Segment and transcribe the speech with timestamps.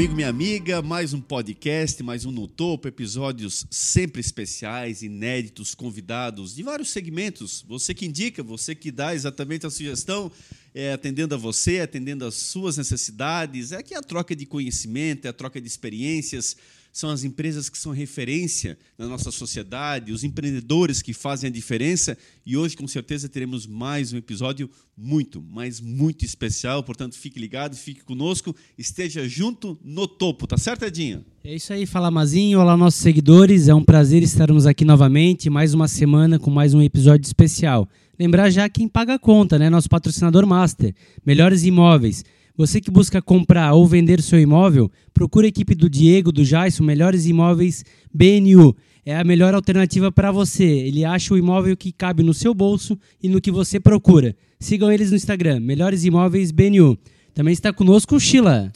[0.00, 6.54] amigo, minha amiga, mais um podcast, mais um No Topo, episódios sempre especiais, inéditos, convidados
[6.54, 7.62] de vários segmentos.
[7.68, 10.32] Você que indica, você que dá exatamente a sugestão,
[10.74, 13.72] é, atendendo a você, atendendo às suas necessidades.
[13.72, 16.56] É que é a troca de conhecimento, é a troca de experiências
[16.92, 22.16] são as empresas que são referência na nossa sociedade, os empreendedores que fazem a diferença.
[22.44, 26.82] E hoje, com certeza, teremos mais um episódio muito, mas muito especial.
[26.82, 31.24] Portanto, fique ligado, fique conosco, esteja junto no topo, tá certo, Edinho?
[31.44, 32.60] É isso aí, fala Mazinho.
[32.60, 33.68] Olá, nossos seguidores.
[33.68, 37.88] É um prazer estarmos aqui novamente, mais uma semana com mais um episódio especial.
[38.18, 39.70] Lembrar já quem paga a conta, né?
[39.70, 42.22] Nosso patrocinador master, Melhores Imóveis.
[42.60, 46.84] Você que busca comprar ou vender seu imóvel, procure a equipe do Diego, do Jaisso,
[46.84, 47.82] Melhores Imóveis
[48.12, 48.76] BNU.
[49.02, 50.66] É a melhor alternativa para você.
[50.66, 54.36] Ele acha o imóvel que cabe no seu bolso e no que você procura.
[54.58, 56.98] Sigam eles no Instagram, Melhores Imóveis BNU.
[57.32, 58.70] Também está conosco o Sheila.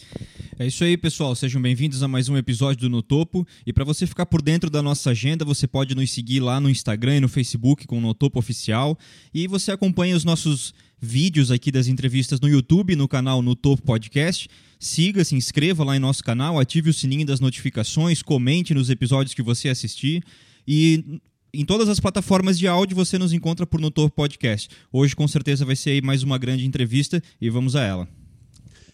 [0.58, 1.34] É isso aí, pessoal.
[1.34, 3.46] Sejam bem-vindos a mais um episódio do No Topo.
[3.66, 6.70] E para você ficar por dentro da nossa agenda, você pode nos seguir lá no
[6.70, 8.96] Instagram e no Facebook com o No Topo Oficial.
[9.34, 10.72] E você acompanha os nossos
[11.04, 14.48] vídeos aqui das entrevistas no YouTube, no canal No Topo Podcast.
[14.80, 19.34] Siga, se inscreva lá em nosso canal, ative o sininho das notificações, comente nos episódios
[19.34, 20.24] que você assistir
[20.66, 21.20] e
[21.52, 24.68] em todas as plataformas de áudio você nos encontra por No Topo Podcast.
[24.92, 28.08] Hoje com certeza vai ser mais uma grande entrevista e vamos a ela.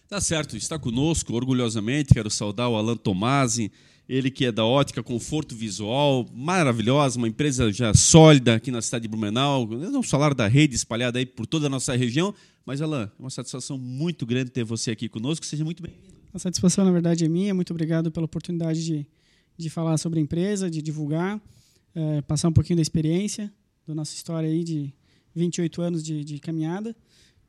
[0.07, 3.71] Tá certo, está conosco orgulhosamente, quero saudar o Alan Tomasi,
[4.11, 9.03] ele que é da ótica Conforto Visual, maravilhosa, uma empresa já sólida aqui na cidade
[9.03, 9.65] de Blumenau.
[9.65, 12.35] Vamos falar da rede espalhada aí por toda a nossa região.
[12.65, 15.45] Mas, Alain, é uma satisfação muito grande ter você aqui conosco.
[15.45, 16.13] Seja muito bem-vindo.
[16.33, 17.53] A satisfação, na verdade, é minha.
[17.53, 19.07] Muito obrigado pela oportunidade de,
[19.57, 21.39] de falar sobre a empresa, de divulgar,
[21.95, 23.49] é, passar um pouquinho da experiência,
[23.87, 24.93] da nossa história aí de
[25.33, 26.93] 28 anos de, de caminhada.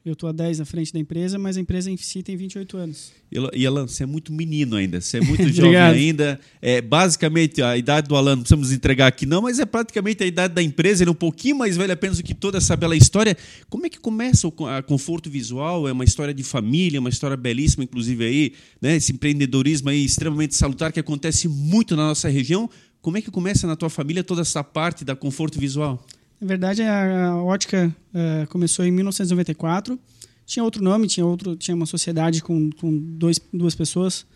[0.05, 2.77] Eu estou há 10 à frente da empresa, mas a empresa em si tem 28
[2.77, 3.13] anos.
[3.55, 6.41] E Alan, você é muito menino ainda, você é muito jovem ainda.
[6.61, 10.27] É, basicamente, a idade do Alan, não precisamos entregar aqui não, mas é praticamente a
[10.27, 12.97] idade da empresa, ele é um pouquinho mais velho apenas do que toda essa bela
[12.97, 13.37] história.
[13.71, 15.87] Como é que começa o a conforto visual?
[15.87, 18.97] É uma história de família, uma história belíssima, inclusive aí, né?
[18.97, 22.69] esse empreendedorismo aí extremamente salutar que acontece muito na nossa região.
[23.01, 26.05] Como é que começa na tua família toda essa parte da conforto visual?
[26.43, 29.97] Na verdade, a, ótica uh, começou em 1994.
[30.45, 34.27] Tinha outro nome, tinha outro, tinha uma sociedade com, com dois, duas pessoas.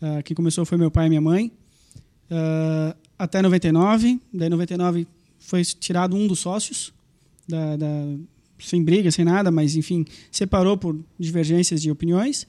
[0.00, 1.52] Uh, quem começou foi meu pai e minha mãe.
[2.30, 4.18] Uh, até 99.
[4.32, 5.06] Daí, 99
[5.38, 6.94] foi tirado um dos sócios,
[7.46, 8.06] da, da,
[8.58, 12.46] sem briga, sem nada, mas enfim, separou por divergências de opiniões.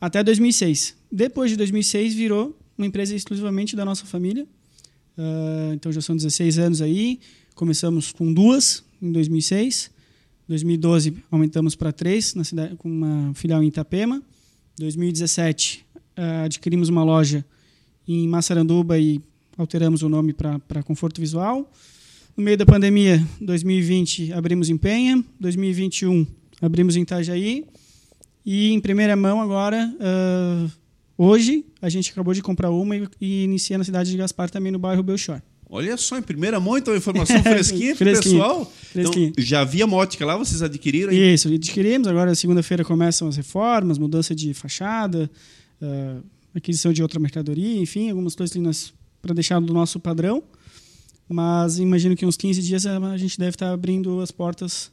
[0.00, 0.96] Até 2006.
[1.12, 4.44] Depois de 2006, virou uma empresa exclusivamente da nossa família.
[5.72, 7.20] então já são 16 anos aí.
[7.56, 9.90] Começamos com duas em 2006.
[10.46, 14.22] 2012 aumentamos para três na cidade com uma filial em Itapema.
[14.78, 15.86] 2017
[16.18, 17.42] uh, adquirimos uma loja
[18.06, 19.22] em Massaranduba e
[19.56, 21.72] alteramos o nome para Conforto Visual.
[22.36, 26.26] No meio da pandemia, 2020 abrimos em Penha, 2021
[26.60, 27.64] abrimos em Itajaí
[28.44, 30.70] e em primeira mão agora uh,
[31.16, 34.78] hoje a gente acabou de comprar uma e, e na cidade de Gaspar também no
[34.78, 35.40] bairro Belchor.
[35.68, 38.72] Olha só, em primeira mão, então, informação fresquinha para o pessoal.
[38.92, 39.28] Fresquinha.
[39.28, 41.12] Então, já havia mótica lá, vocês adquiriram?
[41.12, 42.06] Isso, adquirimos.
[42.06, 45.28] Agora, segunda-feira, começam as reformas, mudança de fachada,
[45.82, 46.22] uh,
[46.54, 50.42] aquisição de outra mercadoria, enfim, algumas coisas para deixar do nosso padrão.
[51.28, 54.92] Mas imagino que uns 15 dias a gente deve estar abrindo as portas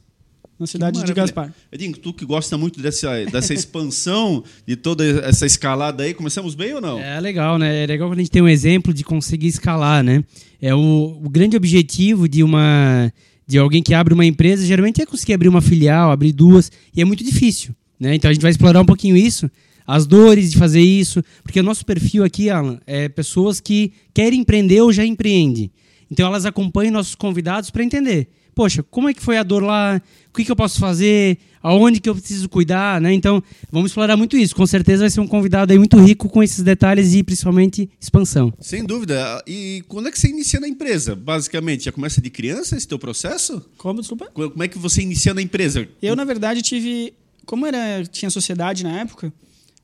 [0.58, 1.52] na cidade de Gaspar.
[1.72, 6.74] Edinho, tu que gosta muito dessa, dessa expansão, de toda essa escalada aí, começamos bem
[6.74, 6.98] ou não?
[7.00, 7.82] É legal, né?
[7.82, 10.22] É legal quando a gente tem um exemplo de conseguir escalar, né?
[10.60, 13.12] É o, o grande objetivo de uma
[13.46, 17.02] de alguém que abre uma empresa, geralmente é conseguir abrir uma filial, abrir duas, e
[17.02, 18.14] é muito difícil, né?
[18.14, 19.50] Então a gente vai explorar um pouquinho isso,
[19.86, 24.40] as dores de fazer isso, porque o nosso perfil aqui, Alan, é pessoas que querem
[24.40, 25.70] empreender ou já empreendem.
[26.10, 30.00] Então elas acompanham nossos convidados para entender poxa, como é que foi a dor lá?
[30.28, 31.38] O que, que eu posso fazer?
[31.62, 33.12] Aonde que eu preciso cuidar, né?
[33.12, 34.54] Então, vamos explorar muito isso.
[34.54, 38.52] Com certeza vai ser um convidado aí muito rico com esses detalhes e principalmente expansão.
[38.60, 39.42] Sem dúvida.
[39.46, 41.14] E quando é que você inicia na empresa?
[41.16, 43.64] Basicamente, já começa de criança esse teu processo?
[43.78, 44.26] Como, desculpa?
[44.26, 45.88] Como é que você inicia na empresa?
[46.02, 47.14] Eu, na verdade, tive...
[47.46, 49.32] Como era, tinha sociedade na época,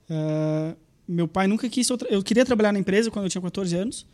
[0.08, 0.76] uh,
[1.08, 1.90] meu pai nunca quis...
[1.90, 4.06] Outra, eu queria trabalhar na empresa quando eu tinha 14 anos.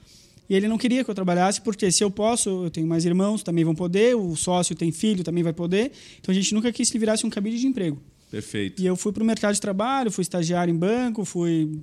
[0.49, 3.43] E ele não queria que eu trabalhasse, porque se eu posso, eu tenho mais irmãos,
[3.43, 5.91] também vão poder, o sócio tem filho, também vai poder.
[6.21, 8.01] Então a gente nunca quis que virasse um cabide de emprego.
[8.31, 8.81] Perfeito.
[8.81, 11.81] E eu fui para o mercado de trabalho, fui estagiário em banco, fui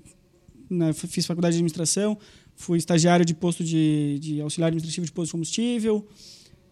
[0.69, 2.17] né, fiz faculdade de administração,
[2.55, 6.07] fui estagiário de posto de, de auxiliar administrativo de posto de combustível.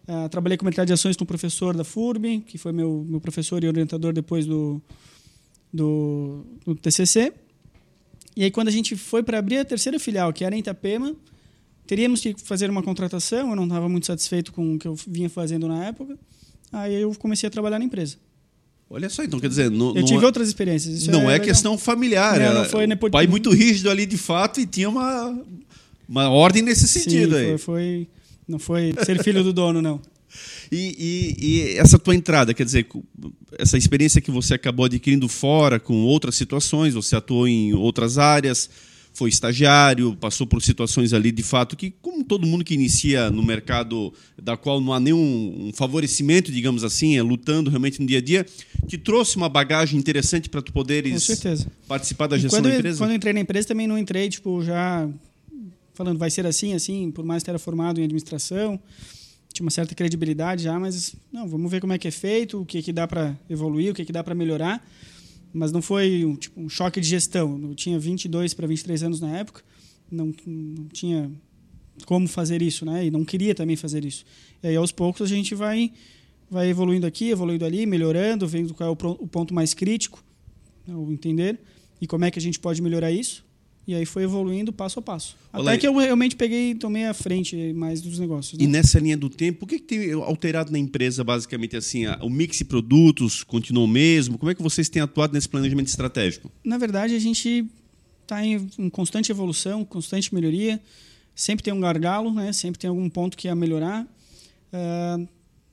[0.08, 3.20] Uh, trabalhei com mercado de ações com o professor da FURB, que foi meu, meu
[3.20, 4.82] professor e orientador depois do,
[5.72, 7.32] do, do TCC.
[8.36, 11.14] e aí, quando a gente foi para abrir a terceira filial, que era em Itapema,
[11.86, 13.50] teríamos que fazer uma contratação.
[13.50, 16.16] Eu não estava muito satisfeito com o que eu vinha fazendo na época.
[16.72, 18.16] Aí eu comecei a trabalhar na empresa.
[18.88, 20.94] Olha só, então quer dizer, não, Eu tive é- outras experiências.
[20.98, 21.46] Isso não é, legal.
[21.46, 22.38] questão familiar.
[22.38, 23.12] Não, é não foi nepotismo.
[23.12, 25.38] pai muito rígido ali de fato e tinha uma,
[26.08, 27.46] uma ordem nesse sentido Sim, aí.
[27.46, 28.08] foi, foi-
[28.46, 30.00] não foi ser filho do dono, não.
[30.74, 32.86] E, e- e essa tua entrada, quer dizer,
[33.58, 38.70] essa experiência que você acabou adquirindo fora, com outras situações, você atuou em outras áreas,
[39.12, 43.42] foi estagiário, passou por situações ali de fato que, como todo mundo que inicia no
[43.42, 48.18] mercado da qual não há nenhum um favorecimento, digamos assim, é lutando realmente no dia
[48.18, 48.46] a dia,
[48.86, 51.28] te trouxe uma bagagem interessante para tu poderes
[51.86, 52.98] participar da gestão quando, da eu, empresa?
[52.98, 55.08] quando eu entrei na empresa, também não entrei, tipo, já
[55.94, 58.80] falando, vai ser assim, assim, por mais que era formado em administração,
[59.52, 62.64] tinha uma certa credibilidade já, mas não, vamos ver como é que é feito, o
[62.64, 64.82] que, que dá para evoluir, o que, que dá para melhorar.
[65.52, 67.60] Mas não foi um, tipo, um choque de gestão.
[67.62, 69.62] Eu tinha 22 para 23 anos na época,
[70.10, 71.30] não, não tinha
[72.06, 73.06] como fazer isso, né?
[73.06, 74.24] E não queria também fazer isso.
[74.62, 75.92] E aí, aos poucos, a gente vai,
[76.50, 80.22] vai evoluindo aqui, evoluindo ali, melhorando, vendo qual é o, o ponto mais crítico,
[80.86, 81.58] né, entender,
[82.00, 83.44] e como é que a gente pode melhorar isso.
[83.86, 85.36] E aí foi evoluindo passo a passo.
[85.52, 88.56] Olá, Até que eu realmente peguei, tomei a frente mais dos negócios.
[88.58, 88.64] né?
[88.64, 92.06] E nessa linha do tempo, o que, que tem alterado na empresa, basicamente assim?
[92.06, 94.38] a- O mix de produtos continuou mesmo?
[94.38, 96.48] Como é que vocês têm atuado nesse planejamento estratégico?
[96.64, 97.66] Na verdade, a gente
[98.22, 100.80] está em, em constante evolução, constante melhoria.
[101.34, 102.52] Sempre tem um gargalo, né?
[102.52, 104.06] sempre tem algum ponto que ia melhorar.
[104.72, 105.18] Ah,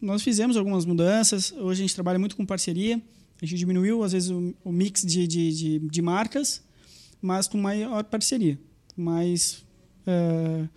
[0.01, 1.51] nós fizemos algumas mudanças.
[1.51, 2.99] Hoje a gente trabalha muito com parceria.
[3.39, 6.61] A gente diminuiu, às vezes, o, o mix de, de, de, de marcas,
[7.21, 8.59] mas com maior parceria.
[8.95, 9.63] Mais,
[10.05, 10.67] ah,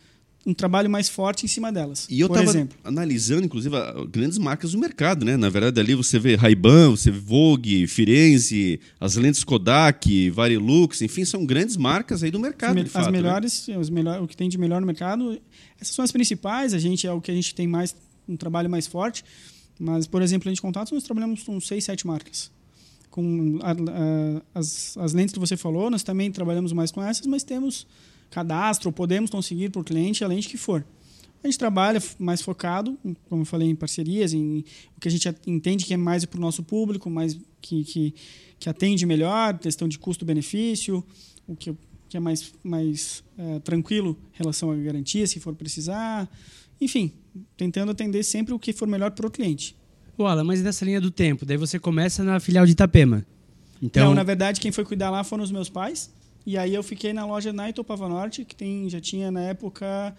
[0.44, 2.06] um trabalho mais forte em cima delas.
[2.10, 2.76] E eu estava exemplo.
[2.82, 3.76] analisando, inclusive,
[4.10, 5.36] grandes marcas do mercado, né?
[5.36, 11.24] Na verdade, ali você vê Ray-Ban, você vê Vogue, Firenze, as lentes Kodak, Varilux, enfim,
[11.24, 13.06] são grandes marcas aí do mercado, As, fato.
[13.06, 13.12] as né?
[13.12, 15.40] melhores, os melhor, o que tem de melhor no mercado,
[15.80, 16.74] essas são as principais.
[16.74, 17.94] A gente é o que a gente tem mais
[18.28, 19.24] um trabalho mais forte.
[19.78, 22.50] Mas, por exemplo, em contatos nós trabalhamos com seis, sete marcas.
[23.12, 27.26] Com a- a- as, as lentes que você falou, nós também trabalhamos mais com essas,
[27.26, 27.86] mas temos
[28.30, 30.82] cadastro, podemos conseguir por cliente a lente que for.
[31.44, 32.96] A gente trabalha mais focado,
[33.28, 34.64] como eu falei, em parcerias, em
[34.96, 38.14] o que a gente entende que é mais para o nosso público, mais que, que,
[38.58, 41.04] que atende melhor, questão de custo-benefício,
[41.46, 41.76] o que,
[42.08, 46.30] que é mais, mais eh, tranquilo em relação à garantia, se for precisar.
[46.80, 47.12] Enfim,
[47.58, 49.76] tentando atender sempre o que for melhor para o cliente.
[50.16, 53.24] Ô, Alan, mas nessa linha do tempo, daí você começa na filial de Itapema.
[53.82, 56.10] Então, Não, na verdade, quem foi cuidar lá foram os meus pais.
[56.46, 60.14] E aí eu fiquei na loja na Itopava Norte, que tem, já tinha na época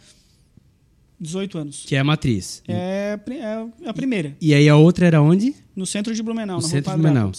[1.20, 1.84] 18 anos.
[1.86, 2.62] que é a matriz.
[2.68, 5.56] É, é a primeira, E aí a outra era onde?
[5.76, 7.32] no centro de Blumenau, No na centro de Blumenau.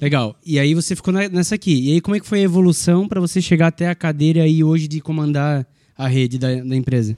[0.00, 0.36] Legal.
[0.44, 1.88] E aí você ficou nessa aqui.
[1.88, 4.62] E aí como é que foi a evolução para você chegar até a cadeira aí
[4.62, 5.66] hoje de comandar
[5.96, 7.16] a rede da, da empresa?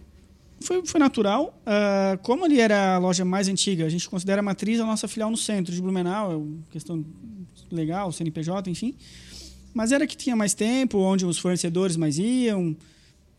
[0.66, 1.62] Foi, foi natural.
[1.64, 5.06] Ah, como ali era a loja mais antiga, a gente considera a matriz a nossa
[5.06, 7.04] filial no centro de Blumenau, é questão
[7.70, 8.96] legal, CNPJ, enfim.
[9.72, 12.76] Mas era que tinha mais tempo, onde os fornecedores mais iam.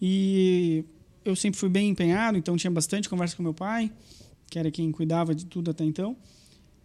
[0.02, 0.86] E
[1.26, 3.92] eu sempre fui bem empenhado, então tinha bastante conversa com meu pai,
[4.50, 6.16] que era quem cuidava de tudo até então.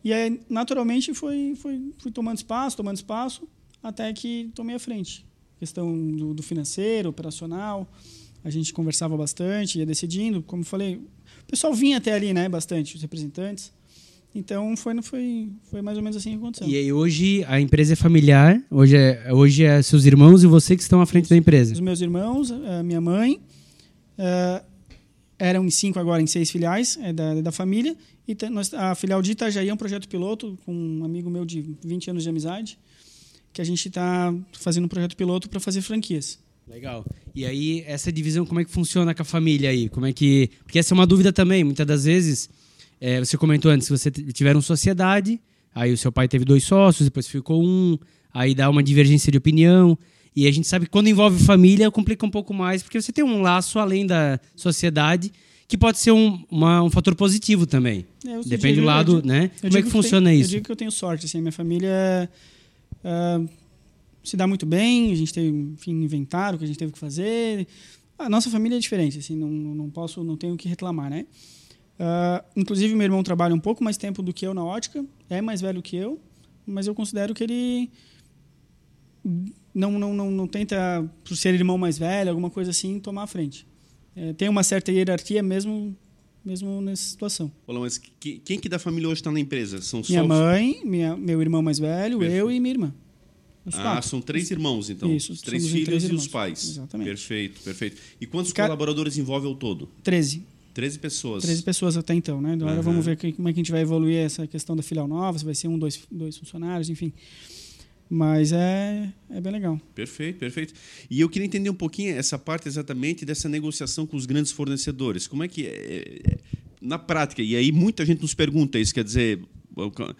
[0.02, 3.48] E aí, naturalmente, foi, foi, fui tomando espaço, tomando espaço,
[3.80, 5.24] até que tomei a frente.
[5.60, 7.88] Questão do, do financeiro, operacional,
[8.44, 10.42] a gente conversava bastante, ia decidindo.
[10.42, 13.72] Como falei, o pessoal vinha até ali, né, bastante, os representantes.
[14.34, 16.66] Então, foi, foi, foi mais ou menos assim que aconteceu.
[16.66, 20.74] E aí hoje a empresa é familiar, hoje é, hoje é seus irmãos e você
[20.74, 21.74] que estão à frente da empresa.
[21.74, 23.38] Os meus irmãos, a minha mãe,
[24.16, 24.62] eh,
[25.38, 27.96] eram em cinco, agora em seis filiais é da, da família.
[28.26, 31.74] E nós, a filial de Itajaí é um projeto piloto com um amigo meu de
[31.84, 32.78] 20 anos de amizade,
[33.52, 36.38] que a gente está fazendo um projeto piloto para fazer franquias.
[36.68, 37.04] Legal.
[37.34, 39.88] E aí, essa divisão, como é que funciona com a família aí?
[39.88, 40.50] Como é que.
[40.64, 41.64] Porque essa é uma dúvida também.
[41.64, 42.48] Muitas das vezes,
[43.00, 45.40] é, você comentou antes, se você tiveram sociedade,
[45.74, 47.98] aí o seu pai teve dois sócios, depois ficou um,
[48.32, 49.98] aí dá uma divergência de opinião.
[50.34, 53.22] E a gente sabe que quando envolve família, complica um pouco mais, porque você tem
[53.24, 55.30] um laço além da sociedade,
[55.68, 58.06] que pode ser um, uma- um fator positivo também.
[58.26, 59.44] É, Depende digo- do lado, né?
[59.56, 60.44] eu Como é digo que funciona isso?
[60.50, 62.30] Eu digo que eu tenho sorte, assim, minha família
[63.04, 63.40] ah,
[64.22, 67.66] se dá muito bem, a gente teve, enfim, inventário que a gente teve que fazer.
[68.18, 71.26] A nossa família é diferente, assim, não, não posso, não tenho o que reclamar, né?
[71.98, 75.40] Ah, inclusive, meu irmão trabalha um pouco mais tempo do que eu na ótica, é
[75.40, 76.20] mais velho que eu,
[76.66, 77.90] mas eu considero que ele
[79.74, 80.76] não, não, não, não tenta,
[81.24, 83.66] por ser irmão mais velho, alguma coisa assim, tomar a frente.
[84.14, 85.96] É, tem uma certa hierarquia mesmo,
[86.44, 87.50] mesmo nessa situação.
[87.66, 89.80] Olá, mas que- quem que da família hoje está na empresa?
[89.80, 92.50] São só Minha os- mãe, minha, meu irmão mais velho, eu Perfeito.
[92.50, 92.94] e minha irmã.
[93.64, 94.08] Os ah, quatro.
[94.08, 95.14] são três irmãos, então.
[95.14, 96.70] Isso, Os três filhos três e os pais.
[96.70, 97.06] Exatamente.
[97.08, 97.96] Perfeito, perfeito.
[98.20, 99.88] E quantos Ca- colaboradores envolve ao todo?
[100.02, 100.44] 13.
[100.74, 101.42] 13 pessoas.
[101.44, 102.54] 13 pessoas até então, né?
[102.54, 102.82] Agora Aham.
[102.82, 105.44] vamos ver como é que a gente vai evoluir essa questão da filial nova, se
[105.44, 107.12] vai ser um, dois, dois funcionários, enfim.
[108.08, 109.80] Mas é, é bem legal.
[109.94, 110.74] Perfeito, perfeito.
[111.10, 115.26] E eu queria entender um pouquinho essa parte exatamente dessa negociação com os grandes fornecedores.
[115.26, 116.38] Como é que é, é,
[116.80, 117.42] na prática?
[117.42, 119.40] E aí muita gente nos pergunta isso, quer dizer,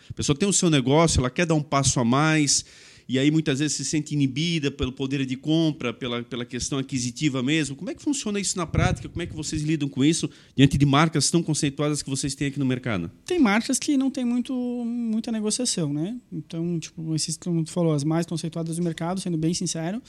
[0.09, 2.65] a pessoa tem o seu negócio, ela quer dar um passo a mais,
[3.09, 7.43] e aí muitas vezes se sente inibida pelo poder de compra, pela, pela questão aquisitiva
[7.43, 7.77] mesmo.
[7.77, 9.09] Como é que funciona isso na prática?
[9.09, 12.49] Como é que vocês lidam com isso diante de marcas tão conceituadas que vocês têm
[12.49, 13.11] aqui no mercado?
[13.25, 16.17] Tem marcas que não tem muito, muita negociação, né?
[16.33, 20.03] Então, tipo, esses, como tu falou, as mais conceituadas do mercado, sendo bem sincero.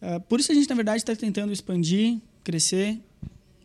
[0.00, 2.98] Ah, por isso a gente, na verdade, está tentando expandir, crescer.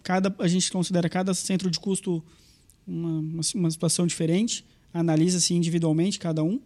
[0.04, 2.24] Cada, a gente considera cada centro de custo
[2.86, 6.62] uma, uma situação diferente, analisa-se individualmente cada um.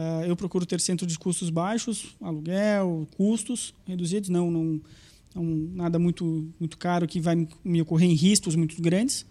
[0.00, 4.80] Ah, eu procuro ter centro de custos baixos, aluguel, custos reduzidos, não, não,
[5.34, 5.42] não
[5.74, 9.26] nada muito, muito caro que vai me- ocorrer em riscos muito grandes.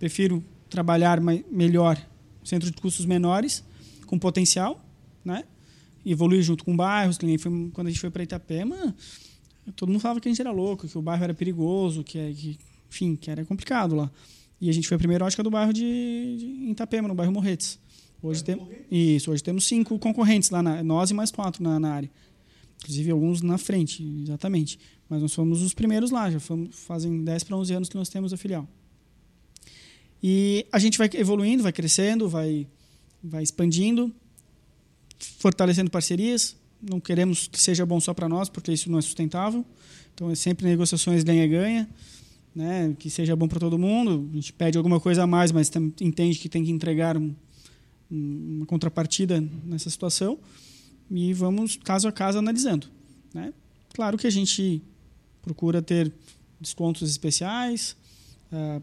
[0.00, 1.96] Prefiro trabalhar melhor
[2.42, 3.62] centro de custos menores,
[4.06, 4.84] com potencial,
[5.24, 5.44] né?
[6.04, 7.16] Evoluir junto com bairros.
[7.38, 8.96] foi- Quando a gente foi para Itapema,
[9.76, 12.32] todo mundo falava que a gente era louco, que o bairro era perigoso, que, é-
[12.32, 12.58] que
[12.90, 14.10] enfim, que era complicado lá.
[14.60, 15.82] E a gente foi a primeira ótica do bairro de,
[16.36, 17.78] de em Itapema, no bairro Morretes.
[18.22, 18.60] Hoje tem,
[18.90, 22.10] isso, hoje temos cinco concorrentes lá, na, nós e mais quatro na, na área.
[22.82, 24.78] Inclusive alguns na frente, exatamente.
[25.08, 28.08] Mas nós fomos os primeiros lá, já fomos, fazem 10 para 11 anos que nós
[28.08, 28.68] temos a filial.
[30.22, 32.66] E a gente vai evoluindo, vai crescendo, vai,
[33.22, 34.12] vai expandindo,
[35.38, 36.56] fortalecendo parcerias.
[36.82, 39.64] Não queremos que seja bom só para nós, porque isso não é sustentável.
[40.14, 41.88] Então é sempre negociações ganha-ganha,
[42.54, 42.94] né?
[42.98, 44.28] que seja bom para todo mundo.
[44.32, 47.34] A gente pede alguma coisa a mais, mas entende que tem que entregar um-
[48.10, 50.38] uma contrapartida nessa situação.
[51.10, 52.88] E vamos caso a caso analisando.
[53.34, 53.52] Né?
[53.94, 54.82] Claro que a gente
[55.42, 56.12] procura ter
[56.60, 57.96] descontos especiais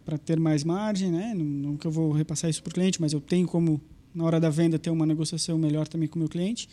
[0.06, 1.34] para ter mais margem, né?
[1.36, 3.82] Não, que eu vou repassar isso para o cliente, mas eu tenho como
[4.16, 6.70] na hora da venda ter uma negociação melhor também com o meu cliente.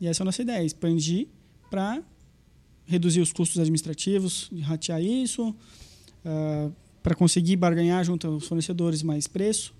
[0.00, 1.28] E essa é a nossa ideia, expandir
[1.70, 2.02] para
[2.84, 5.54] reduzir os custos administrativos, ratear isso,
[7.02, 9.72] para conseguir barganhar junto aos fornecedores mais preço.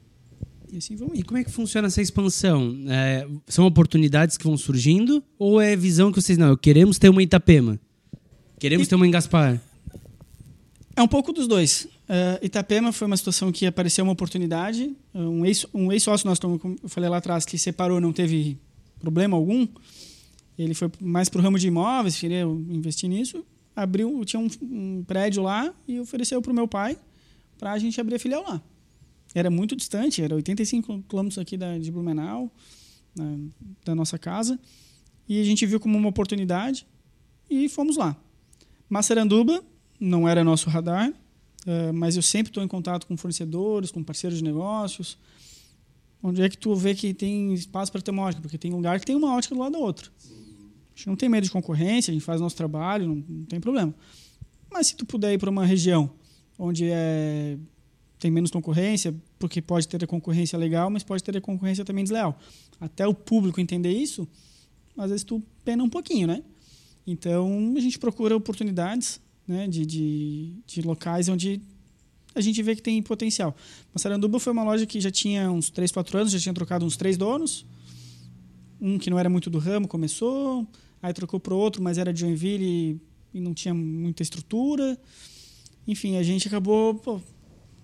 [0.72, 2.76] E assim vamos E como é que funciona essa expansão?
[2.88, 6.56] É, são oportunidades que vão surgindo ou é visão que vocês não?
[6.56, 7.78] Queremos ter uma em Itapema,
[8.58, 9.60] queremos E- ter uma em Gaspar.
[10.94, 11.86] É um pouco dos dois.
[12.08, 14.94] Uh, Itapema foi uma situação que apareceu uma oportunidade.
[15.14, 18.56] Um ex- um ex-sócio nosso, como eu falei lá atrás, que separou, não teve
[18.98, 19.68] problema algum.
[20.58, 23.44] Ele foi mais para o ramo de imóveis, queria investir nisso.
[23.74, 26.96] Abriu, tinha um, um prédio lá e ofereceu para o meu pai
[27.58, 28.62] para a gente abrir a filial lá.
[29.38, 32.50] Era muito distante, era 85 quilômetros aqui da, de Blumenau,
[33.14, 33.38] na-
[33.84, 34.58] da nossa casa.
[35.28, 36.86] E a gente viu como uma oportunidade
[37.50, 38.16] e fomos lá.
[38.88, 39.62] Massaranduba
[40.00, 41.12] não era nosso radar,
[41.66, 45.18] eh, mas eu sempre estou em contato com fornecedores, com parceiros de negócios.
[46.22, 48.40] Onde é que tu vê que tem espaço para ter uma ótica?
[48.40, 50.08] Porque tem lugar que tem uma ótica do lado da outra.
[50.24, 53.60] A gente não tem medo de concorrência, a gente faz nosso trabalho, não, não tem
[53.60, 53.94] problema.
[54.70, 56.10] Mas se tu puder ir para uma região
[56.58, 57.58] onde é,
[58.18, 62.04] tem menos concorrência, porque pode ter a concorrência legal, mas pode ter a concorrência também
[62.04, 62.38] desleal.
[62.80, 64.26] Até o público entender isso,
[64.96, 66.42] às vezes tu pena um pouquinho, né?
[67.06, 71.60] Então a gente procura oportunidades né, de, de, de locais onde
[72.34, 73.54] a gente vê que tem potencial.
[73.94, 76.96] Massaranduba foi uma loja que já tinha uns 3, 4 anos, já tinha trocado uns
[76.96, 77.64] três donos.
[78.80, 80.66] Um que não era muito do ramo começou,
[81.02, 83.00] aí trocou para outro, mas era de Joinville
[83.32, 84.98] e, e não tinha muita estrutura.
[85.88, 87.20] Enfim, a gente acabou, pô,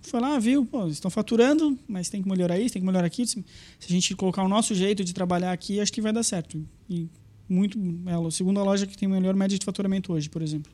[0.03, 3.27] foi lá, viu, pô, estão faturando, mas tem que melhorar isso, tem que melhorar aquilo.
[3.27, 3.43] Se
[3.81, 6.63] a gente colocar o nosso jeito de trabalhar aqui, acho que vai dar certo.
[6.89, 7.07] E
[7.47, 10.71] muito, é a segunda loja que tem melhor média de faturamento hoje, por exemplo.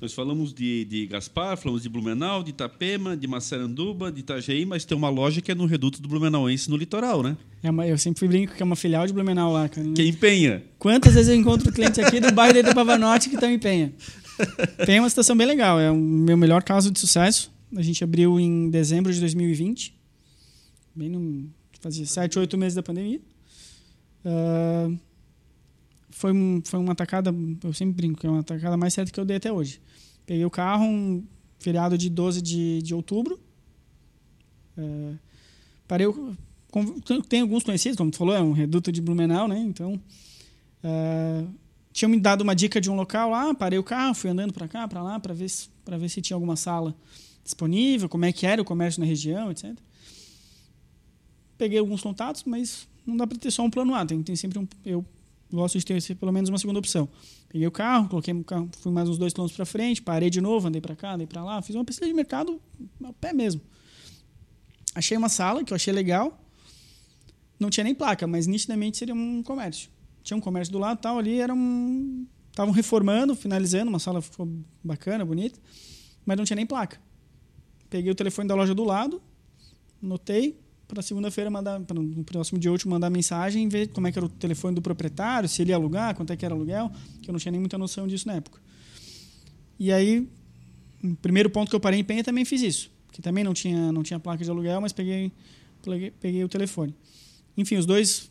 [0.00, 4.84] Nós falamos de, de Gaspar, falamos de Blumenau, de Itapema, de Massaranduba, de Itajaí, mas
[4.84, 7.34] tem uma loja que é no Reduto do Blumenauense, no litoral, né?
[7.62, 9.88] É uma, eu sempre brinco que é uma filial de Blumenau lá, cara.
[9.94, 10.62] Que empenha.
[10.78, 13.94] Quantas vezes eu encontro clientes aqui do bairro da Itapavanote que estão em Penha?
[14.84, 17.50] Tem uma situação bem legal, é o meu melhor caso de sucesso.
[17.74, 19.94] A gente abriu em dezembro de 2020,
[20.94, 21.48] bem no,
[21.80, 23.20] fazia sete, oito meses da pandemia.
[24.24, 24.90] Ah,
[26.10, 29.18] foi, um- foi uma atacada, eu sempre brinco, que é uma atacada mais certa que
[29.18, 29.80] eu dei até hoje.
[30.24, 31.24] Peguei o carro, um
[31.58, 33.38] feriado de 12 de, de outubro.
[34.78, 35.14] Ah,
[35.88, 36.06] parei,
[37.28, 39.58] tem alguns conhecidos, como tu falou, é um reduto de Blumenau, né?
[39.58, 40.00] Então,
[40.84, 41.44] ah,
[41.92, 44.68] tinham me dado uma dica de um local lá, parei o carro, fui andando para
[44.68, 45.46] cá, para lá, para ver,
[45.98, 46.94] ver se tinha alguma sala
[47.46, 49.74] disponível, como é que era o comércio na região, etc.
[51.56, 54.58] Peguei alguns contatos, mas não dá para ter só um plano A, tem, tem sempre
[54.58, 55.04] um, eu
[55.50, 57.08] gosto de ter pelo menos uma segunda opção.
[57.48, 60.40] Peguei o carro, coloquei o carro, fui mais uns dois quilômetros para frente, parei de
[60.40, 62.60] novo, andei para cá, andei para lá, fiz uma pesquisa de mercado
[63.04, 63.60] a pé mesmo.
[64.94, 66.38] Achei uma sala que eu achei legal,
[67.58, 69.88] não tinha nem placa, mas nitidamente seria um comércio.
[70.22, 74.48] Tinha um comércio do lado, tal, ali era um estavam reformando, finalizando, uma sala ficou
[74.82, 75.60] bacana, bonita,
[76.24, 76.98] mas não tinha nem placa.
[77.88, 79.20] Peguei o telefone da loja do lado,
[80.02, 84.18] anotei para segunda-feira mandar para no próximo dia útil mandar mensagem ver como é que
[84.18, 86.90] era o telefone do proprietário, se ele ia alugar, quanto é que era aluguel,
[87.22, 88.60] que eu não tinha nem muita noção disso na época.
[89.78, 90.28] E aí,
[91.02, 93.90] o primeiro ponto que eu parei em Penha também fiz isso, que também não tinha
[93.90, 95.32] não tinha placa de aluguel, mas peguei
[95.82, 96.94] peguei, peguei o telefone.
[97.56, 98.30] Enfim, os dois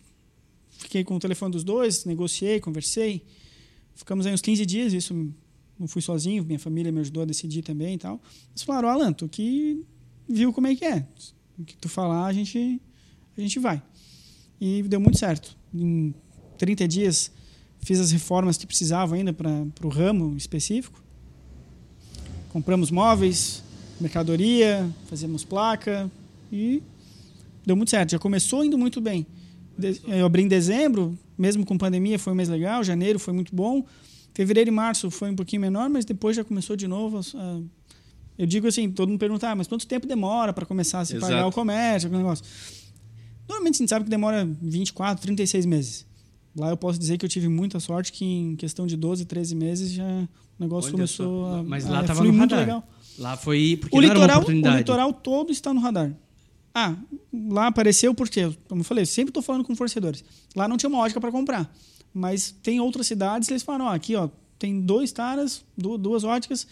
[0.78, 3.24] fiquei com o telefone dos dois, negociei, conversei.
[3.96, 5.34] Ficamos aí uns 15 dias, isso
[5.80, 8.22] não fui sozinho, minha família me ajudou a decidir também e tal.
[8.52, 9.84] Eles falaram, Alan, tu que
[10.28, 11.06] viu como é que é.
[11.58, 12.82] O que tu falar, a gente,
[13.38, 13.82] a gente vai.
[14.60, 15.56] E deu muito certo.
[15.74, 16.14] Em
[16.58, 17.32] 30 dias,
[17.80, 19.52] fiz as reformas que precisava ainda para
[19.84, 21.04] o ramo específico.
[22.50, 23.62] Compramos móveis,
[24.00, 26.10] mercadoria, fazemos placa
[26.52, 26.82] e
[27.66, 28.12] deu muito certo.
[28.12, 29.26] Já começou indo muito bem.
[30.08, 32.84] Eu abri em dezembro, mesmo com pandemia, foi um mês legal.
[32.84, 33.86] Janeiro foi muito bom.
[34.36, 37.20] Fevereiro e março foi um pouquinho menor, mas depois já começou de novo.
[37.36, 37.62] a-
[38.38, 41.16] Eu digo assim, todo mundo pergunta, ah, mas quanto tempo demora para começar a se
[41.16, 41.32] Exato.
[41.32, 42.44] pagar o comércio, aquele negócio?
[43.48, 46.06] Normalmente a gente sabe que demora 24, 36 meses.
[46.56, 49.56] Lá eu posso dizer que eu tive muita sorte que em questão de 12, 13
[49.56, 50.28] meses já o
[50.60, 51.56] negócio Olha começou só.
[51.60, 52.86] a Mas lá tava fluir no muito legal.
[53.18, 54.78] Lá foi porque O não era uma litoral, o oportunidade.
[54.80, 56.14] litoral todo está no radar.
[56.74, 56.94] Ah,
[57.34, 60.24] lá apareceu porque, como eu falei, eu sempre estou falando com fornecedores.
[60.54, 61.74] Lá não tinha uma ótica para comprar.
[62.18, 66.66] Mas tem outras cidades, eles falaram, ó, aqui, ó, tem dois taras, du- duas óticas,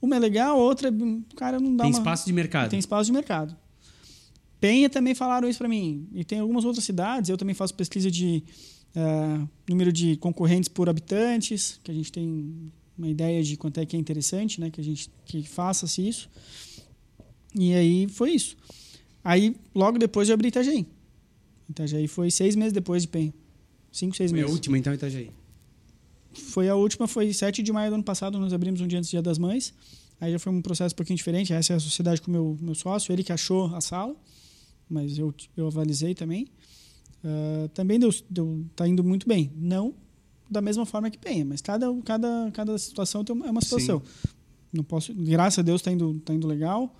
[0.00, 1.98] uma é legal, a outra, o cara não dá Tem uma...
[1.98, 2.68] espaço de mercado.
[2.68, 3.56] Tem espaço de mercado.
[4.60, 6.06] Penha também falaram isso para mim.
[6.12, 8.44] E tem algumas outras cidades, eu também faço pesquisa de
[8.94, 13.86] ah, número de concorrentes por habitantes, que a gente tem uma ideia de quanto é
[13.86, 16.28] que é interessante, né, que a gente que faça-se isso.
[17.58, 18.54] E aí foi isso.
[19.24, 20.86] Aí, logo depois, eu abri Itajaí.
[21.70, 23.32] Itajaí foi seis meses depois de Penha.
[23.92, 24.54] Cinco, seis Foi a meses.
[24.54, 25.30] última, então, Itajaí.
[26.32, 29.10] Foi a última, foi 7 de maio do ano passado, nós abrimos um dia antes
[29.10, 29.74] do Dia das Mães.
[30.20, 31.52] Aí já foi um processo um pouquinho diferente.
[31.52, 34.14] Essa é a sociedade com o meu, meu sócio, ele que achou a sala,
[34.88, 36.46] mas eu, eu avalizei também.
[37.24, 39.50] Ah, também deu, deu, tá indo muito bem.
[39.56, 39.94] Não
[40.50, 44.02] da mesma forma que Penha, mas cada, cada, cada situação tem uma, é uma situação.
[44.72, 46.92] Não posso, graças a Deus está indo, tá indo legal.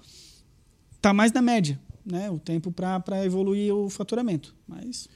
[1.00, 2.31] Tá mais na média, né?
[2.31, 4.55] O tempo para evoluir o faturamento.
[4.67, 5.09] Mas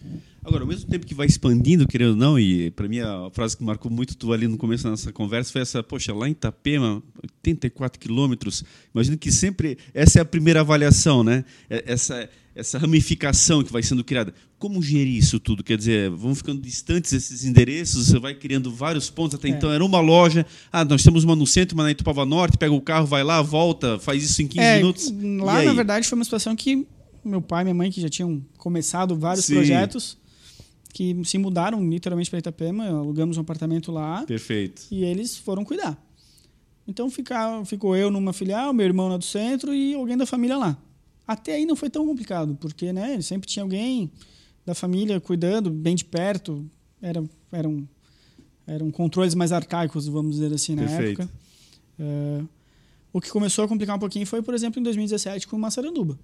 [0.44, 3.56] Agora, ao mesmo tempo que vai expandindo, querendo ou não, e para mim a frase
[3.56, 6.32] que marcou muito tu ali no começo da nossa conversa foi essa, poxa, lá em
[6.32, 8.62] Itapema, 84 quilômetros,
[8.94, 11.46] imagino que sempre, essa é a primeira avaliação, né?
[11.70, 14.32] É- Essa, essa ramificação que vai sendo criada.
[14.58, 15.62] Como gerir isso tudo?
[15.64, 19.50] Quer dizer, vão ficando distantes esses endereços, você vai criando vários pontos, até É.
[19.50, 22.72] então era uma loja, ah, nós temos uma no centro, uma na Itupava Norte, pega
[22.72, 25.12] o carro, vai lá, volta, faz isso em 15 É, minutos.
[25.40, 26.86] Lá, na verdade, foi uma situação que
[27.24, 29.54] meu pai e minha mãe, que já tinham começado vários Sim.
[29.54, 30.16] projetos,
[30.92, 34.82] que se mudaram literalmente para Itapema, alugamos um apartamento lá Perfeito.
[34.90, 35.98] e eles foram cuidar.
[36.86, 40.56] Então ficar, ficou eu numa filial, meu irmão na do centro e alguém da família
[40.56, 40.78] lá.
[41.26, 44.10] Até aí não foi tão complicado, porque né, sempre tinha alguém
[44.66, 46.64] da família cuidando bem de perto.
[47.00, 47.88] Era, eram,
[48.66, 51.22] eram controles mais arcaicos, vamos dizer assim, na Perfeito.
[51.22, 51.34] época.
[51.98, 52.42] É,
[53.12, 56.18] o que começou a complicar um pouquinho foi, por exemplo, em 2017 com Massaranduba.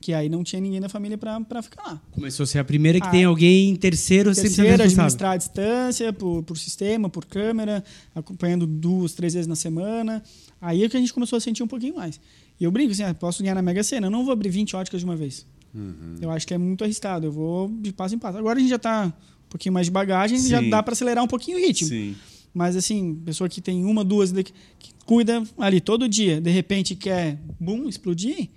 [0.00, 2.02] Que aí não tinha ninguém da família para ficar lá.
[2.12, 4.74] Começou a ser a primeira que Ah, tem alguém em terceiro, responsável.
[4.74, 7.82] administrar a distância por, por sistema, por câmera,
[8.14, 10.22] acompanhando duas, três vezes na semana.
[10.60, 12.20] Aí é que a gente começou a sentir um pouquinho mais.
[12.60, 14.74] E eu brinco assim, ah, posso ganhar na Mega Sena, eu não vou abrir 20
[14.76, 15.46] óticas de uma vez.
[15.74, 16.16] Uhum.
[16.20, 18.38] Eu acho que é muito arriscado, eu vou de passo em passo.
[18.38, 20.70] Agora a gente já está um pouquinho mais de bagagem, já Sim.
[20.70, 21.88] dá para acelerar um pouquinho o ritmo.
[21.88, 22.16] Sim.
[22.52, 27.38] Mas assim, pessoa que tem uma, duas, que cuida ali todo dia, de repente quer,
[27.60, 28.48] boom, explodir,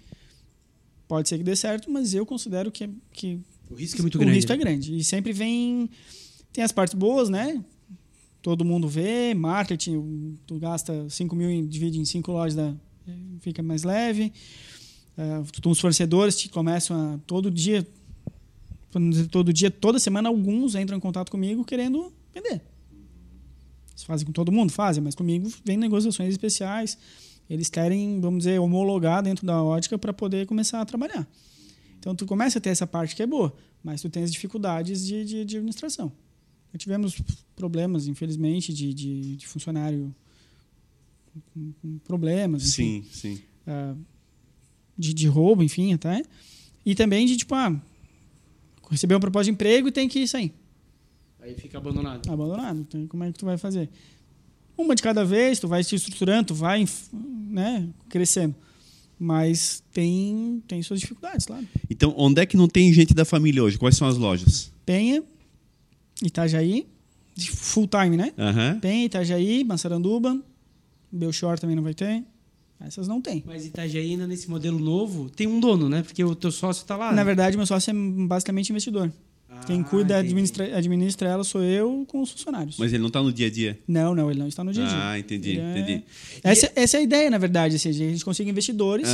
[1.08, 4.20] pode ser que dê certo, mas eu considero que, que O risco é muito o
[4.20, 4.36] grande.
[4.36, 4.64] risco é né?
[4.64, 4.98] grande.
[4.98, 5.90] E sempre vem.
[6.54, 7.64] Tem as partes boas, né?
[8.42, 12.74] Todo mundo vê, marketing, tu gasta 5 mil e divide em 5 lojas, dá-
[13.40, 14.32] fica mais leve.
[15.18, 17.86] Uh, os fornecedores te começam a todo dia,
[19.30, 22.62] todo dia, toda semana, alguns entram em contato comigo querendo vender.
[23.92, 24.72] Eles fazem com todo mundo?
[24.72, 26.98] Fazem, mas comigo vem negociações especiais.
[27.50, 31.28] Eles querem, vamos dizer, homologar dentro da ótica para poder começar a trabalhar.
[32.00, 35.06] Então, tu começa a ter essa parte que é boa, mas tu tem as dificuldades
[35.06, 36.12] de, de, de administração.
[36.78, 37.22] Tivemos
[37.56, 40.16] problemas, infelizmente, de, de funcionário
[41.54, 43.42] com, com problemas, enfim, Sim, sim.
[43.68, 43.96] ah,
[44.98, 46.24] de, de roubo, enfim, até.
[46.86, 47.80] E também de, tipo, ah,
[48.90, 50.54] receber uma proposta de emprego e tem que sair.
[51.40, 52.30] Aí fica abandonado.
[52.32, 52.80] abandonado.
[52.82, 53.90] Então, como é que tu vai fazer?
[54.78, 58.56] Uma de cada vez, tu vai se estruturando, tu vai né, crescendo.
[59.20, 61.68] Mas tem, tem suas dificuldades, claro.
[61.90, 63.78] Então, onde é que não tem gente da família hoje?
[63.78, 64.72] Quais são as lojas?
[64.86, 65.24] Penha,
[66.24, 66.88] Itajaí,
[67.38, 68.34] full time, né?
[68.38, 68.80] Aham.
[68.80, 70.40] Penha, Itajaí, Massaranduba,
[71.12, 72.24] Belchor também não vai ter.
[72.80, 73.44] Essas não tem.
[73.46, 76.02] Mas Itajaí ainda nesse modelo novo tem um dono, né?
[76.02, 77.08] Porque o teu sócio tá lá.
[77.08, 77.24] Na né?
[77.24, 79.12] verdade, meu sócio é basicamente investidor.
[79.48, 80.28] Ah, Quem cuida, entendi.
[80.28, 82.78] administra, administra ela sou eu com os funcionários.
[82.80, 83.78] Mas ele não está no dia a dia.
[83.88, 84.98] Não, não, ele não está no dia a dia.
[84.98, 86.04] Ah, entendi, é- entendi.
[86.42, 87.76] Essa, essa é a ideia, na verdade.
[87.76, 89.10] Assim, a gente consiga investidores.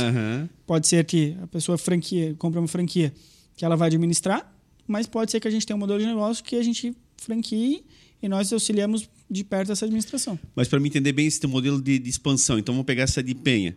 [0.64, 3.12] Pode ser que a pessoa franquia, compra uma franquia
[3.56, 4.50] que ela vai administrar,
[4.86, 7.84] mas pode ser que a gente tenha um modelo de negócio que a gente franquie
[8.22, 10.38] e nós auxiliamos de perto essa administração.
[10.54, 13.22] Mas para me entender bem esse teu modelo de, de expansão, então vamos pegar essa
[13.22, 13.76] de Penha.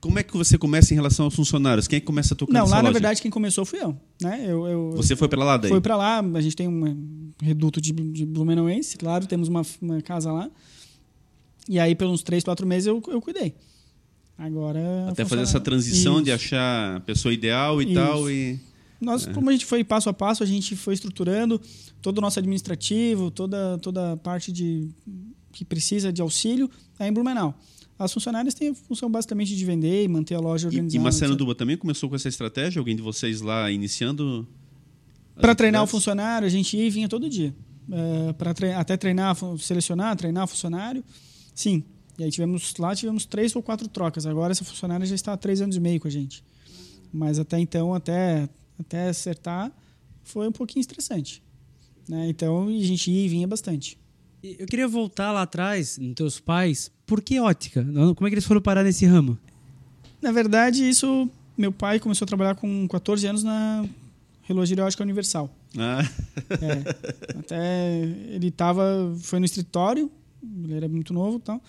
[0.00, 1.88] Como é que você começa em relação aos funcionários?
[1.88, 2.92] Quem é que começa a tocar Não, lá na loja?
[2.92, 3.96] verdade quem começou fui eu.
[4.22, 4.44] Né?
[4.46, 5.70] eu, eu Você foi para lá daí?
[5.70, 10.00] Foi para lá, a gente tem um reduto de, de Blumenauense, claro, temos uma, uma
[10.00, 10.48] casa lá.
[11.68, 13.54] E aí, pelos três, quatro meses, eu, eu cuidei.
[14.38, 15.08] Agora.
[15.08, 16.36] Até fazer essa transição de Isso.
[16.36, 17.94] achar a pessoa ideal e Isso.
[17.94, 18.30] tal.
[18.30, 18.58] E...
[19.00, 19.32] Nós, É.
[19.32, 21.60] como a gente foi passo a passo, a gente foi estruturando
[22.02, 24.88] todo o nosso administrativo, toda, toda a parte de,
[25.52, 27.56] que precisa de auxílio é em Blumenau.
[27.98, 30.96] As funcionárias têm a função basicamente de vender e manter a loja E, organizada.
[30.96, 32.78] e Massaranduba também começou com essa estratégia?
[32.80, 34.46] Alguém de vocês lá iniciando?
[35.34, 37.54] Para treinar o funcionário, a gente ia e vinha todo dia.
[37.90, 41.02] É, para até treinar, selecionar, treinar o funcionário.
[41.54, 41.82] Sim.
[42.18, 44.26] E aí tivemos lá tivemos três ou quatro trocas.
[44.26, 46.44] Agora essa funcionária já está há três anos e meio com a gente.
[47.12, 49.72] Mas até então, até, até acertar,
[50.22, 51.42] foi um pouquinho estressante.
[52.08, 52.28] Né?
[52.28, 53.98] Então a gente ia e vinha bastante.
[54.42, 56.90] Eu queria voltar lá atrás, nos teus pais.
[57.04, 57.84] Por que ótica?
[58.14, 59.36] Como é que eles foram parar nesse ramo?
[60.22, 63.84] Na verdade, isso meu pai começou a trabalhar com 14 anos na
[64.42, 65.50] Relogeria Ótica Universal.
[65.76, 66.08] Ah,
[66.50, 70.10] É, até ele tava, foi no escritório,
[70.62, 71.60] ele era muito novo e tal,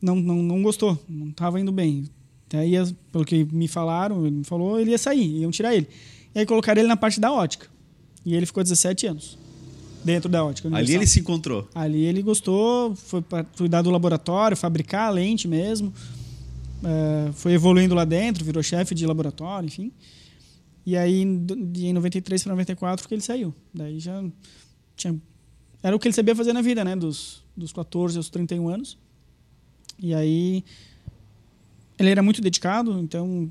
[0.00, 2.08] não, não, não gostou, não estava indo bem.
[2.46, 5.88] Até ia, pelo que me falaram, ele me falou, ele ia sair, iam tirar ele.
[6.34, 7.68] E aí colocaram ele na parte da ótica.
[8.24, 9.38] E ele ficou 17 anos
[10.04, 10.68] dentro da ótica.
[10.74, 11.68] ali ele se encontrou.
[11.74, 15.92] Ali ele gostou, foi para cuidar do laboratório, fabricar a lente mesmo.
[16.84, 19.90] É, foi evoluindo lá dentro, virou chefe de laboratório, enfim.
[20.86, 23.54] E aí, em 93 para 94, que ele saiu.
[23.72, 24.22] Daí já
[24.94, 25.18] tinha...
[25.82, 26.94] Era o que ele sabia fazer na vida, né?
[26.94, 28.98] Dos, dos 14 aos 31 anos.
[29.98, 30.62] E aí...
[31.98, 33.48] Ele era muito dedicado, então...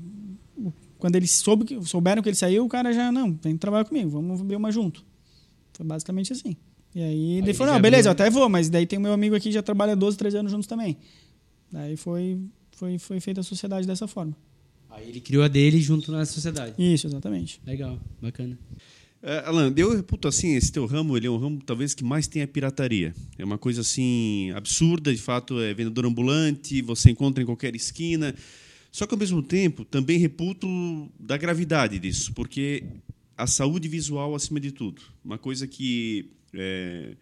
[1.04, 3.12] Quando eles soube, que- souberam que ele saiu, o cara já...
[3.12, 5.04] Não, vem trabalhar comigo, vamos abrir uma junto.
[5.74, 6.56] Foi basicamente assim.
[6.94, 9.02] E aí, ele ele falou, não, beleza, eu abriu- até vou, mas daí tem o
[9.02, 10.96] meu amigo aqui que já trabalha 12, 13 anos juntos também.
[11.70, 12.40] Daí foi,
[12.74, 14.34] foi, foi feita a sociedade dessa forma.
[14.88, 16.72] Aí ele criou a dele junto na sociedade.
[16.78, 17.60] Isso, exatamente.
[17.66, 18.58] Legal, bacana.
[19.22, 22.26] É, Alan, eu reputo assim, esse teu ramo, ele é um ramo talvez que mais
[22.26, 23.12] tenha pirataria.
[23.38, 28.34] É uma coisa assim absurda, de fato, é vendedor ambulante, você encontra em qualquer esquina.
[28.94, 30.68] Só que ao mesmo tempo, também reputo
[31.18, 32.84] da gravidade disso, porque
[33.36, 35.02] a saúde visual acima de tudo.
[35.24, 37.16] Uma coisa que é,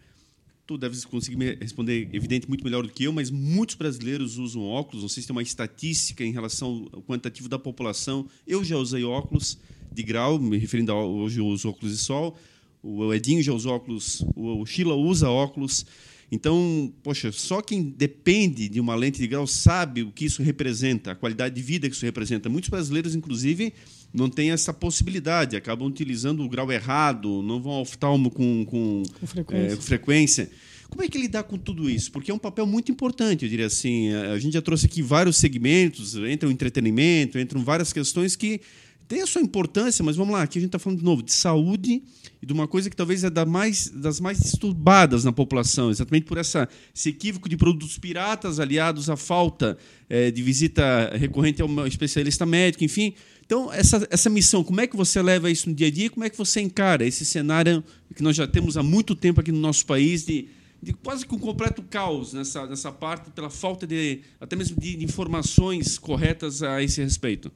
[0.67, 4.61] tu deves conseguir me responder, evidente, muito melhor do que eu, mas muitos brasileiros usam
[4.61, 5.01] óculos.
[5.01, 8.27] Não sei se tem uma estatística em relação ao quantitativo da população.
[8.45, 9.57] Eu já usei óculos
[9.91, 12.37] de grau, me referindo a hoje eu uso óculos de sol.
[12.83, 15.87] O Edinho já usou óculos, o Sheila usa óculos.
[16.33, 21.11] Então, poxa, só quem depende de uma lente de grau sabe o que isso representa,
[21.11, 22.49] a qualidade de vida que isso representa.
[22.49, 23.71] Muitos brasileiros, inclusive,
[24.11, 29.03] não têm essa possibilidade, acabam utilizando o grau errado, não vão ao oftalmo com, com,
[29.19, 29.73] Com frequência.
[29.73, 30.49] é, com frequência.
[30.89, 32.11] Como é que lidar com tudo isso?
[32.11, 34.11] Porque é um papel muito importante, eu diria assim.
[34.11, 38.59] A gente já trouxe aqui vários segmentos, entra o entretenimento, entram várias questões que
[39.07, 41.31] têm a sua importância, mas vamos lá, aqui a gente está falando de novo de
[41.31, 42.01] saúde
[42.43, 46.25] e de uma coisa que talvez é da mais, das mais disturbadas na população, exatamente
[46.25, 49.77] por essa, esse equívoco de produtos piratas aliados à falta
[50.09, 53.13] eh, de visita recorrente a um especialista médico, enfim.
[53.45, 56.09] Então, essa, essa missão, como é que você leva isso no dia a dia?
[56.09, 57.81] Como é que você encara esse cenário
[58.13, 60.49] que nós já temos há muito tempo aqui no nosso país de,
[60.81, 65.01] de quase que um completo caos nessa, nessa parte, pela falta de até mesmo de,
[65.01, 67.49] informações corretas a esse respeito?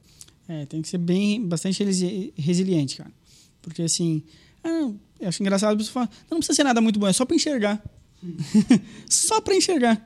[0.48, 3.12] É, tem que ser bem, bastante resi- resiliente, cara.
[3.60, 4.22] Porque assim,
[4.64, 4.90] ah,
[5.20, 7.34] eu acho engraçado a pessoa falar, não, precisa ser nada muito bom, é só pra
[7.36, 7.82] enxergar.
[9.08, 10.04] só pra enxergar.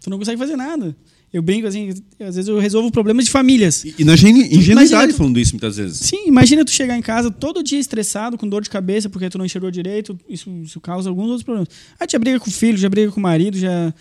[0.00, 0.96] Tu não consegue fazer nada.
[1.32, 1.88] Eu brinco assim,
[2.20, 3.84] às vezes eu resolvo problemas de famílias.
[3.84, 6.00] E, e na genu- ingenuidade Imagina- falando isso muitas vezes.
[6.00, 9.38] Sim, imagina tu chegar em casa todo dia estressado, com dor de cabeça, porque tu
[9.38, 11.68] não enxergou direito, isso, isso causa alguns outros problemas.
[11.98, 13.94] Aí tu já briga com o filho, já briga com o marido, já,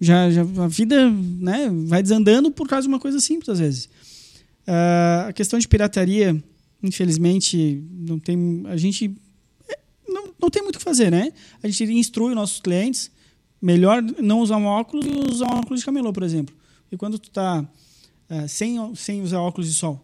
[0.00, 3.88] já, já a vida né, vai desandando por causa de uma coisa simples, às vezes.
[4.66, 6.42] Ah, a questão de pirataria,
[6.82, 8.62] infelizmente, não tem.
[8.66, 9.14] A gente.
[10.40, 11.32] Não, tem muito o que fazer, né?
[11.62, 13.10] A gente instrui nossos clientes
[13.60, 16.54] melhor não usar um óculos e usar um óculos de camelô, por exemplo.
[16.90, 17.68] E quando tu está
[18.28, 20.00] é, sem, sem usar óculos de sol,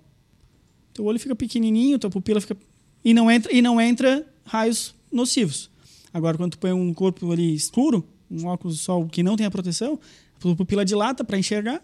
[0.93, 2.57] teu olho fica pequenininho, tua pupila fica
[3.05, 5.71] e não entra e não entra raios nocivos.
[6.13, 9.47] Agora, quando tu põe um corpo ali escuro, um óculos de sol que não tem
[9.47, 9.99] a proteção,
[10.37, 11.83] a pupila dilata para enxergar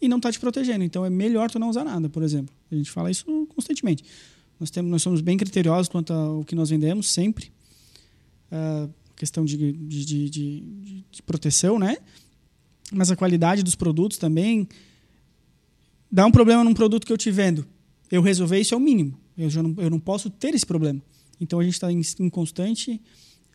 [0.00, 0.84] e não está te protegendo.
[0.84, 2.54] Então, é melhor tu não usar nada, por exemplo.
[2.70, 4.04] A gente fala isso constantemente.
[4.58, 7.52] Nós, temos, nós somos bem criteriosos quanto ao que nós vendemos, sempre.
[8.52, 10.30] Uh, questão de, de, de,
[11.10, 11.96] de, proteção, né?
[12.92, 14.68] Mas a qualidade dos produtos também.
[16.10, 17.66] Dá um problema num produto que eu te vendo.
[18.10, 19.18] Eu resolver isso é o mínimo.
[19.38, 21.00] Eu, não, eu não posso ter esse problema.
[21.40, 23.00] Então a gente está em, em, constante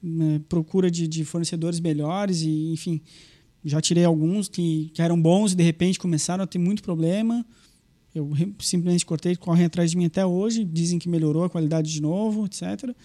[0.01, 3.01] né, procura de, de, fornecedores melhores e, enfim,
[3.63, 7.45] já tirei alguns que, que eram bons e de repente começaram a ter muito problema.
[8.15, 12.01] Eu simplesmente cortei, correm atrás de mim até hoje, dizem que melhorou a qualidade de
[12.01, 12.95] novo, etc.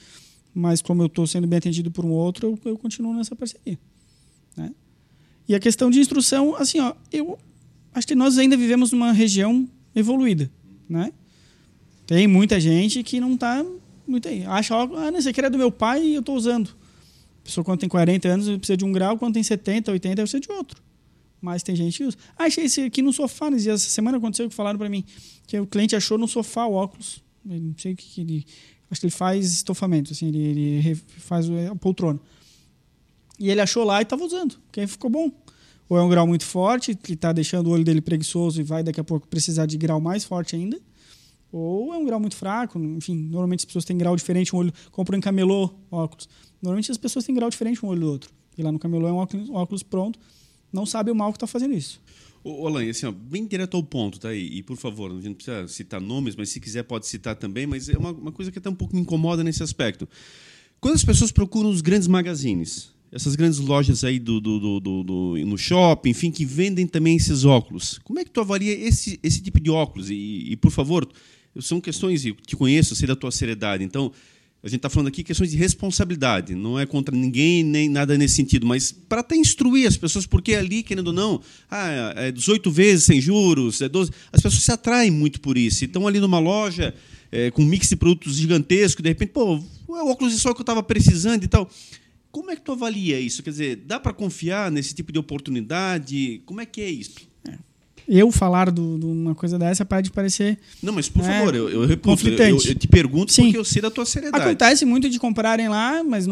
[0.54, 3.78] Mas como eu estou sendo bem atendido por um outro, eu, eu continuo nessa parceria.
[4.56, 4.72] Né?
[5.48, 7.38] E a questão de instrução, assim, ó, eu
[7.94, 10.50] acho que nós ainda vivemos numa região evoluída,
[10.88, 11.12] né?
[12.06, 13.64] Tem muita gente que não está
[14.06, 14.44] muito aí.
[14.44, 16.68] Acha, ah, não, esse aqui era do meu pai e eu estou usando.
[17.40, 20.40] A pessoa quando tem 40 anos precisa de um grau, quando tem 70, 80 precisa
[20.40, 20.82] de outro.
[21.40, 22.16] Mas tem gente que usa.
[22.36, 23.48] Ah, achei esse aqui no sofá.
[23.48, 25.04] Essa semana aconteceu que falaram para mim
[25.46, 27.22] que o cliente achou no sofá o óculos.
[27.44, 28.46] Eu não sei o que, que ele.
[28.92, 32.20] Acho que ele faz estofamento, assim, ele, ele faz a poltrona.
[33.38, 35.32] E ele achou lá e estava usando, porque ficou bom.
[35.88, 38.82] Ou é um grau muito forte, que está deixando o olho dele preguiçoso e vai
[38.82, 40.78] daqui a pouco precisar de grau mais forte ainda.
[41.50, 44.72] Ou é um grau muito fraco, enfim, normalmente as pessoas têm grau diferente, um olho
[44.90, 46.28] compram em camelô óculos.
[46.60, 48.30] Normalmente as pessoas têm grau diferente um olho do outro.
[48.58, 50.18] E lá no camelô é um óculos, um óculos pronto,
[50.70, 51.98] não sabe o mal que está fazendo isso.
[52.44, 54.48] Ô, Alain, assim, ó, bem direto ao ponto, tá aí.
[54.58, 57.66] E por favor, a gente não precisa citar nomes, mas se quiser pode citar também,
[57.66, 60.08] mas é uma, uma coisa que até um pouco me incomoda nesse aspecto.
[60.80, 65.02] Quando as pessoas procuram os grandes magazines, essas grandes lojas aí do, do, do, do,
[65.04, 69.20] do no shopping, enfim, que vendem também esses óculos, como é que tu avalia esse,
[69.22, 70.10] esse tipo de óculos?
[70.10, 71.06] E, e por favor,
[71.60, 74.10] são questões, eu te conheço, sei da tua seriedade, então
[74.62, 78.36] a gente está falando aqui questões de responsabilidade, não é contra ninguém nem nada nesse
[78.36, 82.70] sentido, mas para até instruir as pessoas, porque ali, querendo ou não, ah, é 18
[82.70, 85.84] vezes sem juros, é 12, as pessoas se atraem muito por isso.
[85.84, 86.94] Então, ali numa loja
[87.32, 89.56] é, com um mix de produtos gigantesco, de repente, pô,
[89.88, 91.68] é o óculos de sol que eu estava precisando e tal.
[92.30, 93.42] Como é que tu avalia isso?
[93.42, 96.40] Quer dizer, dá para confiar nesse tipo de oportunidade?
[96.46, 97.31] Como é que é isso?
[98.14, 100.58] Eu falar de uma coisa dessa pode parecer.
[100.82, 103.44] Não, mas por né, favor, eu, eu repito, eu, eu, te pergunto Sim.
[103.44, 104.44] porque eu sei da tua seriedade.
[104.44, 106.26] Acontece muito de comprarem lá, mas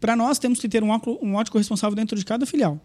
[0.00, 2.80] para nós temos que ter um, óculo, um ótico responsável dentro de cada filial.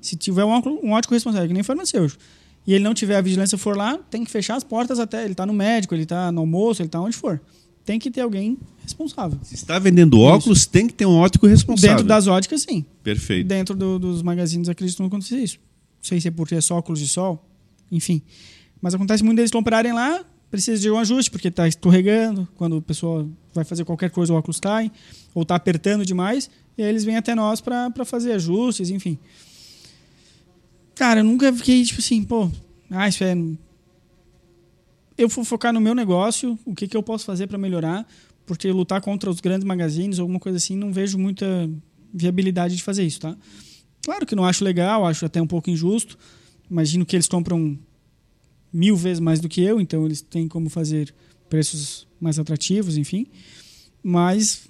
[0.00, 2.22] Se tiver um, óculo, um ótico responsável, que nem farmacêutico,
[2.66, 5.22] e ele não tiver a vigilância for lá, tem que fechar as portas até.
[5.22, 7.38] Ele está no médico, ele está no almoço, ele está onde for.
[7.84, 9.38] Tem que ter alguém responsável.
[9.42, 10.70] Se está vendendo óculos, isso.
[10.70, 11.96] tem que ter um ótico responsável.
[11.96, 12.84] Dentro das óticas, sim.
[13.02, 13.46] Perfeito.
[13.46, 15.58] Dentro do, dos magazines, acredito que não aconteça isso
[16.02, 17.48] sei se é porque é só óculos de sol,
[17.90, 18.20] enfim.
[18.80, 22.82] Mas acontece muito deles comprarem lá, precisa de um ajuste, porque está escorregando, quando a
[22.82, 24.90] pessoa vai fazer qualquer coisa o óculos cai,
[25.32, 29.18] ou está apertando demais, e aí eles vêm até nós para fazer ajustes, enfim.
[30.94, 32.50] Cara, eu nunca fiquei tipo assim, pô,
[32.90, 33.34] ah, isso é.
[35.16, 38.06] Eu vou focar no meu negócio, o que, que eu posso fazer para melhorar,
[38.44, 41.70] porque lutar contra os grandes magazines, alguma coisa assim, não vejo muita
[42.12, 43.36] viabilidade de fazer isso, tá?
[44.02, 46.18] Claro que não acho legal, acho até um pouco injusto.
[46.70, 47.78] Imagino que eles compram
[48.72, 51.14] mil vezes mais do que eu, então eles têm como fazer
[51.48, 53.26] preços mais atrativos, enfim.
[54.02, 54.62] Mas,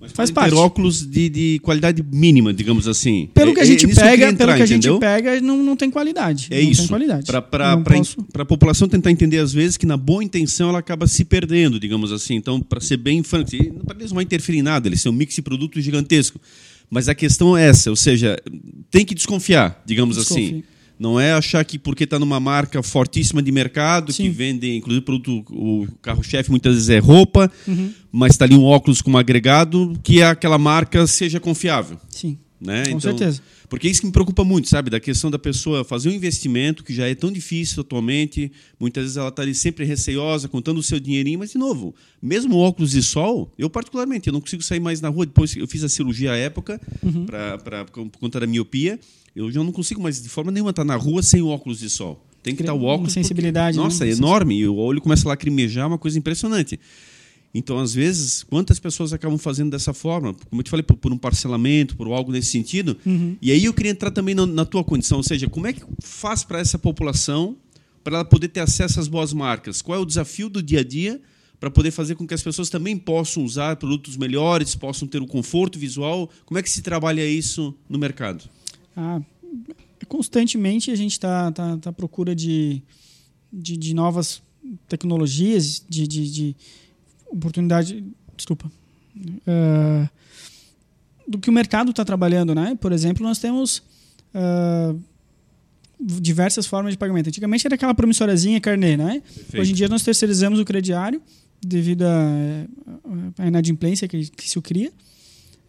[0.00, 0.50] Mas faz parte.
[0.50, 3.28] Ter óculos de, de qualidade mínima, digamos assim.
[3.34, 5.76] Pelo que a é, gente é, pega, entrar, pelo que a gente pega, não, não
[5.76, 6.48] tem qualidade.
[6.50, 6.88] É não isso.
[7.26, 8.26] Para posso...
[8.34, 12.10] a população tentar entender às vezes que na boa intenção ela acaba se perdendo, digamos
[12.10, 12.34] assim.
[12.34, 13.50] Então, para ser bem franco,
[13.84, 16.40] para eles não vai interferir em nada, eles são um mix de produtos gigantesco.
[16.90, 18.36] Mas a questão é essa, ou seja,
[18.90, 20.44] tem que desconfiar, digamos Desconfie.
[20.44, 20.64] assim.
[20.98, 24.24] Não é achar que porque está numa marca fortíssima de mercado, Sim.
[24.24, 27.90] que vende, inclusive, produto, o carro-chefe muitas vezes é roupa, uhum.
[28.12, 31.98] mas está ali um óculos com um agregado, que aquela marca seja confiável.
[32.10, 32.36] Sim.
[32.60, 32.84] Né?
[32.84, 33.40] Com então, certeza.
[33.70, 34.90] Porque é isso que me preocupa muito, sabe?
[34.90, 38.52] Da questão da pessoa fazer um investimento que já é tão difícil atualmente.
[38.78, 42.58] Muitas vezes ela está ali sempre receiosa, contando o seu dinheirinho, mas, de novo, mesmo
[42.58, 45.24] óculos de sol, eu particularmente, eu não consigo sair mais na rua.
[45.24, 47.24] Depois eu fiz a cirurgia à época, uhum.
[47.24, 49.00] pra, pra, por conta da miopia.
[49.34, 51.88] Eu já não consigo mais, de forma nenhuma, estar tá na rua sem óculos de
[51.88, 52.22] sol.
[52.42, 53.14] Tem que estar o óculos.
[53.14, 53.76] Uma sensibilidade.
[53.76, 54.10] Porque, nossa, né?
[54.10, 54.58] é enorme.
[54.58, 56.78] E o olho começa a lacrimejar, uma coisa impressionante.
[57.52, 60.34] Então, às vezes, quantas pessoas acabam fazendo dessa forma?
[60.48, 62.96] Como eu te falei, por, por um parcelamento, por algo nesse sentido.
[63.04, 63.36] Uhum.
[63.42, 65.82] E aí eu queria entrar também na, na, tua condição, ou seja, como é que
[66.00, 67.56] faz para essa população,
[68.04, 69.82] para ela poder ter acesso às boas marcas?
[69.82, 71.20] Qual é o desafio do dia a dia
[71.58, 75.26] para poder fazer com que as pessoas também possam usar produtos melhores, possam ter o
[75.26, 76.30] conforto visual?
[76.46, 78.44] Como é que se trabalha isso no mercado?
[78.96, 79.20] Ah,
[80.06, 82.80] constantemente a gente está tá, tá à procura de,
[83.52, 84.40] de, de novas
[84.88, 86.56] tecnologias, de, de, de
[87.30, 88.04] oportunidade.
[88.36, 88.70] Desculpa.
[89.16, 90.08] Uh,
[91.26, 92.76] do que o mercado está trabalhando, né?
[92.80, 93.82] Por exemplo, nós temos
[94.34, 95.00] uh,
[96.00, 97.28] diversas formas de pagamento.
[97.28, 99.20] Antigamente era aquela promissorazinha carnê, né?
[99.20, 99.60] Perfeito.
[99.60, 101.22] Hoje em dia nós terceirizamos o crediário
[101.62, 102.04] devido
[103.38, 104.90] à inadimplência que, que se cria.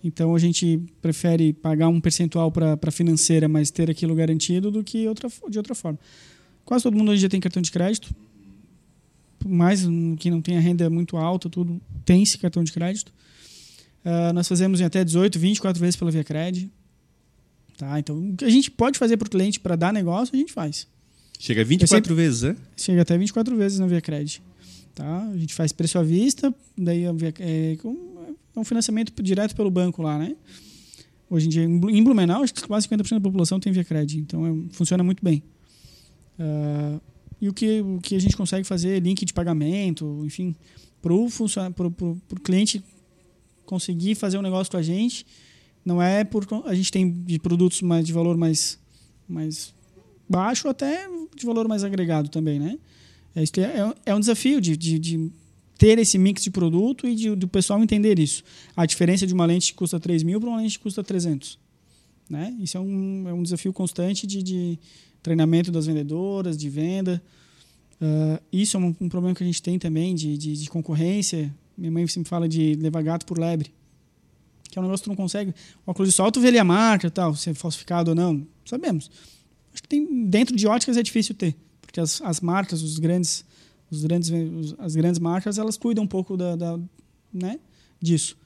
[0.04, 4.84] Então a gente prefere pagar um percentual para a financeira, mas ter aquilo garantido, do
[4.84, 6.00] que outra, de outra forma.
[6.66, 8.14] Quase todo mundo hoje em dia tem cartão de crédito.
[9.48, 9.86] Mais
[10.18, 13.14] que não tenha renda muito alta, tudo tem esse cartão de crédito.
[14.04, 16.72] Uh, nós fazemos em até 18, 24 vezes pela Via Cred.
[17.78, 18.00] Tá?
[18.00, 20.52] Então, o que a gente pode fazer para o cliente para dar negócio, a gente
[20.52, 20.88] faz.
[21.40, 22.56] Chega a 24 sempre, vezes, né?
[22.78, 24.42] Chega até 24 vezes na Via Cred.
[24.94, 25.28] Tá?
[25.34, 27.78] A gente faz preço à vista, daí Via, é,
[28.56, 30.36] é um financiamento direto pelo banco lá, né?
[31.30, 34.46] Hoje em dia, em Blumenau, acho que quase 50% da população tem Via Cred, então
[34.46, 35.42] é, funciona muito bem.
[36.38, 37.00] Uh,
[37.42, 40.56] e o que, o que a gente consegue fazer, link de pagamento, enfim,
[41.02, 42.84] para o cliente
[43.66, 45.26] conseguir fazer um negócio com a gente,
[45.84, 48.80] não é por a gente tem de produtos mais de valor mais
[49.28, 49.74] mais
[50.30, 52.78] baixo até de valor mais agregado também, né?
[53.36, 55.32] É, é, é um desafio de, de, de,
[55.78, 58.44] ter esse mix de produto e de, do pessoal entender isso.
[58.76, 61.58] A diferença de uma lente que custa 3 mil para uma lente que custa 300.
[62.30, 62.56] Né?
[62.60, 64.80] Isso é um, é um desafio constante de, de
[65.22, 67.22] treinamento das vendedoras, de venda.
[68.02, 71.54] Uh, isso é um, um, problema que a gente tem também de, de, de, concorrência.
[71.78, 73.72] Minha mãe sempre fala de levar gato por lebre.
[74.70, 75.52] Que é um negócio que tu não consegue.
[75.86, 78.16] O óculos de sol, tu vê ali a marca e tal, se é falsificado ou
[78.16, 78.46] não.
[78.66, 79.12] Sabemos.
[79.74, 81.56] Acho que tem, dentro de óticas é difícil ter.
[81.82, 83.46] Porque as, as marcas, os grandes,
[83.90, 84.32] os grandes,
[84.80, 86.80] as grandes marcas, elas cuidam um pouco da, da
[87.32, 87.60] né,
[88.02, 88.38] disso.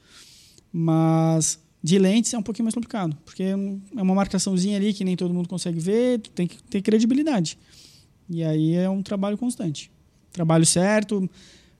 [0.72, 5.06] Mas de lentes é um pouquinho mais complicado, porque é, é uma marcaçãozinha ali que
[5.06, 7.60] nem todo mundo consegue ver, tu tem que ter credibilidade.
[8.28, 9.92] E aí é um trabalho constante.
[10.32, 11.30] Trabalho certo,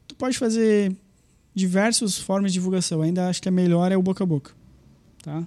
[0.08, 0.96] tu pode fazer
[1.56, 3.02] diversas formas de divulgação.
[3.02, 4.52] Ainda acho que a melhor é o boca a boca.
[5.24, 5.44] Tá?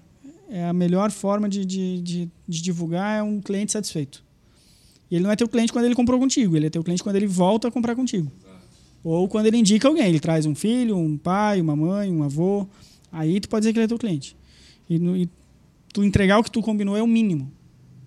[0.51, 4.25] É a melhor forma de, de, de, de divulgar é um cliente satisfeito.
[5.09, 7.15] E ele não é teu cliente quando ele comprou contigo, ele é teu cliente quando
[7.15, 8.29] ele volta a comprar contigo.
[9.05, 12.67] Ou quando ele indica alguém, ele traz um filho, um pai, uma mãe, um avô.
[13.13, 14.37] Aí tu pode dizer que ele é teu cliente.
[14.89, 15.29] E, no, e
[15.93, 17.53] tu entregar o que tu combinou é o mínimo.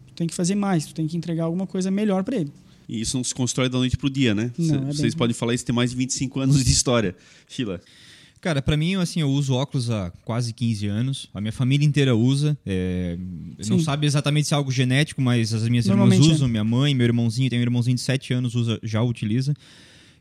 [0.08, 2.52] Tu tem que fazer mais, tu tem que entregar alguma coisa melhor para ele.
[2.88, 4.52] E isso não se constrói da noite pro dia, né?
[4.58, 5.18] Não, é Vocês bem...
[5.18, 7.16] podem falar isso tem mais de 25 anos de história.
[7.48, 7.80] Sheila.
[8.42, 11.30] Cara, para mim, assim, eu uso óculos há quase 15 anos.
[11.32, 12.58] A minha família inteira usa.
[12.66, 13.16] É...
[13.70, 16.48] Não sabe exatamente se é algo genético, mas as minhas irmãs usam.
[16.48, 16.52] É.
[16.52, 19.54] Minha mãe, meu irmãozinho, tem um irmãozinho de 7 anos, usa, já utiliza.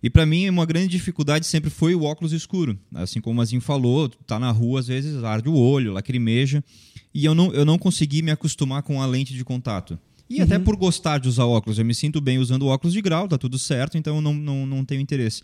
[0.03, 2.79] E para mim, uma grande dificuldade sempre foi o óculos escuro.
[2.95, 6.65] Assim como o Mazinho falou, tá na rua, às vezes arde o olho, lacrimeja.
[7.13, 9.99] E eu não, eu não consegui me acostumar com a lente de contato.
[10.29, 10.45] E uhum.
[10.45, 11.79] até por gostar de usar óculos.
[11.79, 14.65] Eu me sinto bem usando óculos de grau, tá tudo certo, então eu não, não,
[14.65, 15.43] não tenho interesse.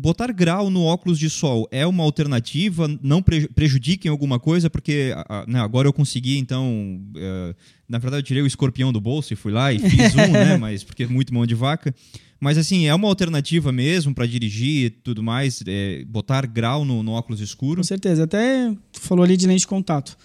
[0.00, 2.88] Botar grau no óculos de sol é uma alternativa?
[3.02, 4.70] Não prejudica em alguma coisa?
[4.70, 5.12] Porque
[5.46, 7.00] né, agora eu consegui, então.
[7.16, 7.54] Uh,
[7.88, 10.56] na verdade, eu tirei o escorpião do bolso e fui lá e fiz um, né?
[10.60, 11.92] Mas porque é muito mão de vaca.
[12.40, 17.02] Mas assim, é uma alternativa mesmo para dirigir e tudo mais, é, botar grau no,
[17.02, 17.78] no, óculos escuro?
[17.78, 18.24] Com certeza.
[18.24, 20.16] Até tu falou ali de lente de contato.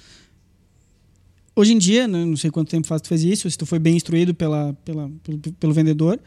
[1.56, 3.80] Hoje em dia, né, não sei quanto tempo faz tu fez isso, se tu foi
[3.80, 6.20] bem instruído pela, pela pelo, pelo, vendedor,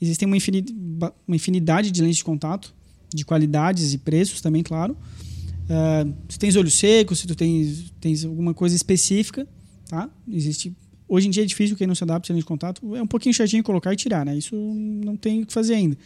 [0.00, 0.74] existem uma infinidade,
[1.26, 2.74] uma infinidade de lentes de contato,
[3.14, 4.96] de qualidades e preços também, claro.
[5.64, 9.46] Uh, se tens olho seco, se tu tens, tens alguma coisa específica,
[9.88, 10.08] tá?
[10.28, 10.74] Existe
[11.08, 12.96] Hoje em dia é difícil quem não se adapta à de contato.
[12.96, 14.36] É um pouquinho chatinho colocar e tirar, né?
[14.36, 15.96] Isso não tem o que fazer ainda.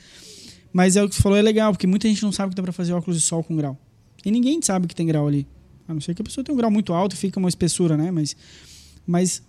[0.73, 2.63] Mas é o que você falou, é legal, porque muita gente não sabe que dá
[2.63, 3.79] para fazer óculos de sol com grau.
[4.25, 5.47] E ninguém sabe que tem grau ali.
[5.89, 7.97] A não ser que a pessoa tenha um grau muito alto e fica uma espessura,
[7.97, 8.11] né?
[8.11, 8.37] Mas,
[9.07, 9.43] mas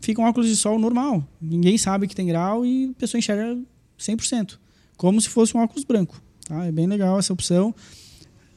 [0.00, 1.26] fica um óculos de sol normal.
[1.40, 3.56] Ninguém sabe que tem grau e a pessoa enxerga
[3.98, 4.58] 100%.
[4.96, 6.20] Como se fosse um óculos branco.
[6.48, 6.64] Tá?
[6.64, 7.74] É bem legal essa opção.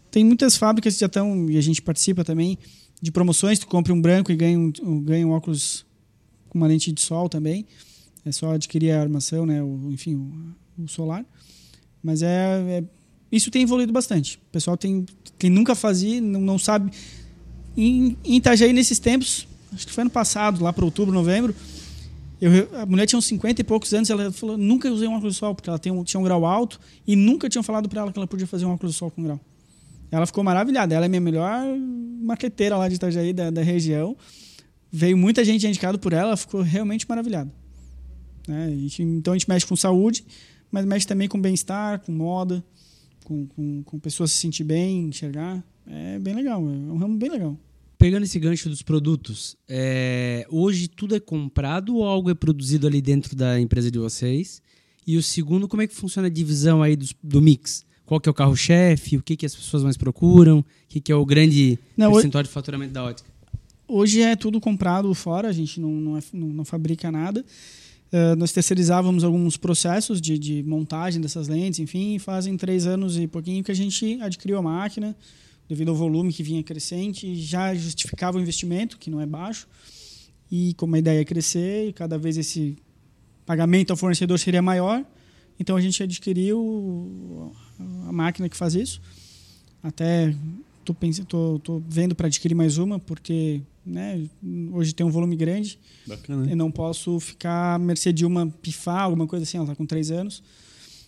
[0.09, 2.57] Tem muitas fábricas que já estão, e a gente participa também,
[3.01, 3.59] de promoções.
[3.59, 5.85] Tu compra um branco e ganha um, ganha um óculos
[6.49, 7.65] com uma lente de sol também.
[8.25, 9.61] É só adquirir a armação, né?
[9.61, 11.25] O, enfim, o, o solar.
[12.03, 12.83] Mas é, é,
[13.31, 14.37] isso tem evoluído bastante.
[14.37, 15.05] O pessoal tem
[15.37, 16.91] quem nunca fazia, não, não sabe.
[17.75, 21.55] Em, em Itajaí nesses tempos, acho que foi ano passado, lá para outubro, novembro,
[22.41, 25.35] eu, a mulher tinha uns 50 e poucos anos, ela falou, nunca usei um óculos
[25.35, 28.01] de sol, porque ela tem um, tinha um grau alto e nunca tinham falado para
[28.01, 29.39] ela que ela podia fazer um óculos de sol com grau.
[30.09, 30.93] Ela ficou maravilhada.
[30.93, 31.63] Ela é minha melhor
[32.21, 34.17] maqueteira lá de Itajaí, da, da região
[34.91, 37.51] veio muita gente indicado por ela, ficou realmente maravilhada.
[38.47, 38.65] Né?
[38.65, 40.25] A gente, então a gente mexe com saúde,
[40.69, 42.63] mas mexe também com bem-estar, com moda.
[43.23, 45.63] com, com, com pessoas se sentir bem, enxergar.
[45.87, 47.57] É bem legal, é um ramo bem legal.
[48.01, 52.99] Pegando esse gancho dos produtos, é, hoje tudo é comprado ou algo é produzido ali
[52.99, 54.59] dentro da empresa de vocês?
[55.05, 57.85] E o segundo, como é que funciona a divisão aí do, do mix?
[58.03, 59.17] Qual que é o carro-chefe?
[59.17, 60.61] O que, que as pessoas mais procuram?
[60.61, 63.29] O que, que é o grande Não, percentual de faturamento da ótica?
[63.87, 67.45] Hoje é tudo comprado fora, a gente não, não, é- não- não fabrica nada.
[68.11, 73.27] Uh, nós terceirizávamos alguns processos de, de montagem dessas lentes, enfim, fazem três anos e
[73.27, 75.15] pouquinho que a gente adquiriu a máquina,
[75.71, 79.69] devido ao volume que vinha crescente, já justificava o investimento, que não é baixo,
[80.51, 82.75] e como a ideia é crescer, e cada vez esse
[83.45, 85.01] pagamento ao fornecedor seria maior,
[85.57, 87.53] então a gente adquiriu
[88.05, 89.01] a máquina que faz isso.
[89.81, 90.35] Até
[90.83, 94.27] tô, pensando, tô, tô vendo para adquirir mais uma, porque né,
[94.73, 95.79] hoje tem um volume grande.
[96.05, 99.55] Bacana, Eu não posso ficar à mercê de uma pifar, alguma coisa assim.
[99.55, 100.43] Ela está com três anos.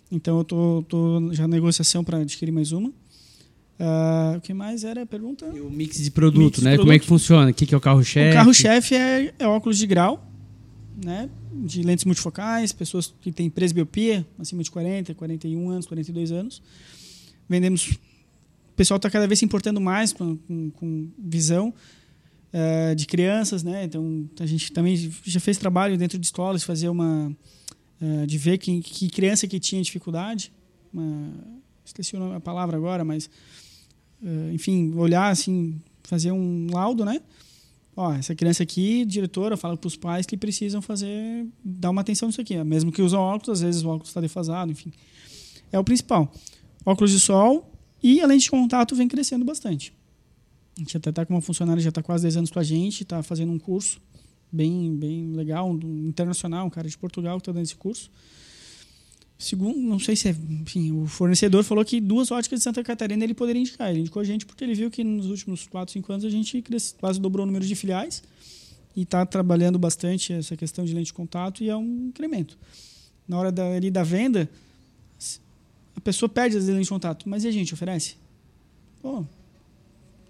[0.09, 2.93] Então eu tô, tô já na negociação para adquirir mais uma.
[3.80, 5.45] Ah, o que mais era a pergunta?
[5.53, 6.78] E o mix de produto, Mix de né?
[6.78, 7.51] Como é que funciona?
[7.51, 8.30] O que, que é o carro-chefe?
[8.30, 10.26] O carro-chefe é, é óculos de grau,
[11.03, 11.30] né?
[11.51, 16.61] De lentes multifocais, pessoas que têm presbiopia, acima de 40, 41 anos, 42 anos.
[17.49, 17.89] Vendemos.
[17.89, 21.74] O pessoal está cada vez se importando mais com, com, com visão
[22.51, 23.84] eh, de crianças, né?
[23.84, 27.36] Então a gente também já fez trabalho dentro de escolas fazer uma.
[28.01, 30.51] eh, de ver que, que criança que tinha dificuldade.
[30.93, 31.34] Uma,
[31.84, 33.30] esqueci a palavra agora, mas.
[34.24, 37.21] Eh, enfim, olhar assim, fazer um laudo, né?
[37.95, 42.28] ó, essa criança aqui, diretora, fala para os pais que precisam fazer, dar uma atenção
[42.28, 42.61] nisso aqui.
[42.63, 44.91] Mesmo que usam óculos, às vezes o óculos está defasado, enfim.
[45.71, 46.32] É o principal.
[46.86, 47.71] Óculos de sol
[48.01, 49.93] e a lente de contato vem crescendo bastante.
[50.76, 53.03] A gente até está com uma funcionária, já está quase 10 anos com a gente,
[53.03, 54.01] está fazendo um curso
[54.51, 58.09] bem, bem legal, um internacional, um cara de Portugal que está dando esse curso.
[59.44, 60.32] Segundo, não sei se é.
[60.32, 63.89] Enfim, o fornecedor falou que duas óticas de Santa Catarina ele poderia indicar.
[63.89, 66.62] Ele indicou a gente porque ele viu que nos últimos 4, 5 anos a gente
[66.62, 68.24] cresce, quase dobrou o número de filiais
[68.96, 72.58] e está trabalhando bastante essa questão de lente de contato e é um incremento.
[73.28, 74.50] Na hora da, ali da venda,
[75.94, 78.16] a pessoa perde as lentes de contato, mas e a gente oferece?
[79.02, 79.26] Pô,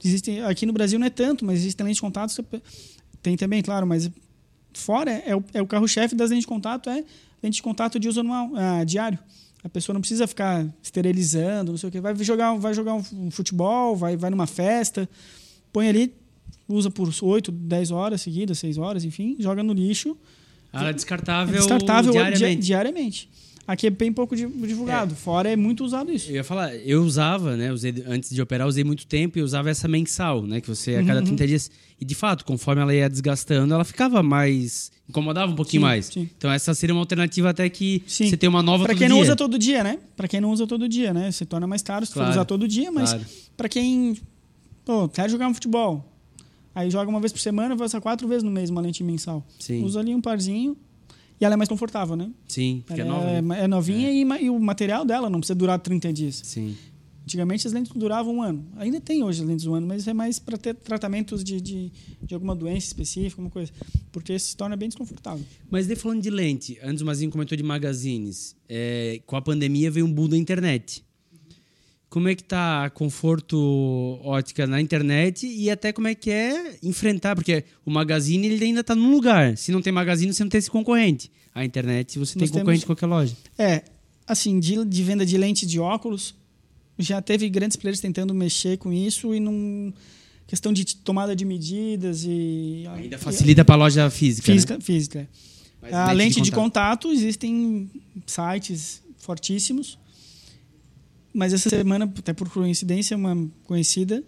[0.03, 2.43] existem, aqui no Brasil não é tanto, mas existem lentes de contato.
[3.21, 4.09] Tem também, claro, mas
[4.73, 7.03] fora é o, é o carro-chefe das lentes de contato, é
[7.43, 9.19] lente de contato de uso anual, ah, diário.
[9.63, 12.01] A pessoa não precisa ficar esterilizando, não sei o que.
[12.01, 15.07] Vai jogar, vai jogar um, futebol, vai, vai numa festa,
[15.71, 16.13] põe ali,
[16.67, 20.17] usa por 8, 10 horas seguidas, 6 horas, enfim, joga no lixo.
[20.71, 22.55] Ela é É descartável, descartável diariamente.
[22.61, 23.29] di- diariamente.
[23.65, 25.15] Aqui é bem pouco di- divulgado.
[25.15, 26.29] Fora é muito usado isso.
[26.29, 27.71] Eu ia falar, eu usava, né?
[27.71, 30.59] Usei, antes de operar, usei muito tempo e usava essa mensal, né?
[30.59, 31.71] Que você a cada Uhum, 30 dias.
[31.99, 34.91] E de fato, conforme ela ia desgastando, ela ficava mais.
[35.07, 36.05] incomodava um pouquinho Sim, mais.
[36.07, 36.29] sim.
[36.37, 38.27] Então essa seria uma alternativa até que Sim.
[38.29, 39.23] você tem uma nova todo quem não dia.
[39.23, 39.97] usa todo dia, né?
[40.17, 41.31] Para quem não usa todo dia, né?
[41.31, 42.27] Se torna mais caro se Claro.
[42.29, 43.25] for usar todo dia, mas Claro.
[43.55, 44.17] para quem
[44.83, 46.05] pô, quer jogar um futebol,
[46.75, 49.45] aí joga uma vez por semana, vai usar quatro vezes no mês uma lente mensal.
[49.59, 49.83] Sim.
[49.83, 50.75] Usa ali um parzinho
[51.43, 52.31] e ela é mais confortável, né?
[52.47, 53.29] Sim, porque é nova.
[53.29, 53.63] é, né?
[53.63, 56.41] é novinha E, ma- e o material dela não precisa durar 30 dias.
[56.43, 56.75] Sim.
[57.23, 58.65] Antigamente as lentes duravam um ano.
[58.77, 61.91] Ainda tem hoje as lentes um ano, mas é mais para ter tratamentos de, de,
[62.21, 63.71] de alguma doença específica, alguma coisa.
[64.11, 65.45] Porque se torna bem desconfortável.
[65.69, 68.55] Mas daí falando de lente, antes o Mazinho comentou de magazines.
[68.67, 71.03] É, com a pandemia veio um boom da internet.
[72.13, 73.57] Como é que tá conforto
[74.23, 78.81] ótica na internet e até como é que é enfrentar, porque o magazine ele ainda
[78.81, 79.57] está num lugar.
[79.57, 81.31] Se não tem magazine, você não tem esse concorrente.
[81.55, 83.35] A internet, você tem Nós concorrente em temos- qualquer loja.
[83.57, 83.81] É,
[84.27, 86.35] assim, de, de venda de lentes de óculos,
[86.99, 89.91] já teve grandes players tentando mexer com isso e num
[90.45, 94.51] questão de tomada de medidas e Ainda facilita para a loja física.
[94.51, 94.55] né?
[94.55, 95.29] física, física.
[95.81, 97.11] Mas A lente, de, contato.
[97.11, 97.89] existem
[98.27, 99.97] sites fortíssimos.
[101.33, 104.23] Mas essa semana, até por coincidência, uma conhecida,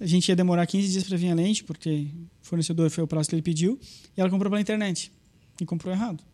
[0.00, 2.08] a gente ia demorar 15 dias para vir a lente, porque
[2.42, 3.78] o fornecedor foi o prazo que ele pediu,
[4.16, 5.12] e ela comprou pela internet.
[5.60, 6.24] E comprou errado.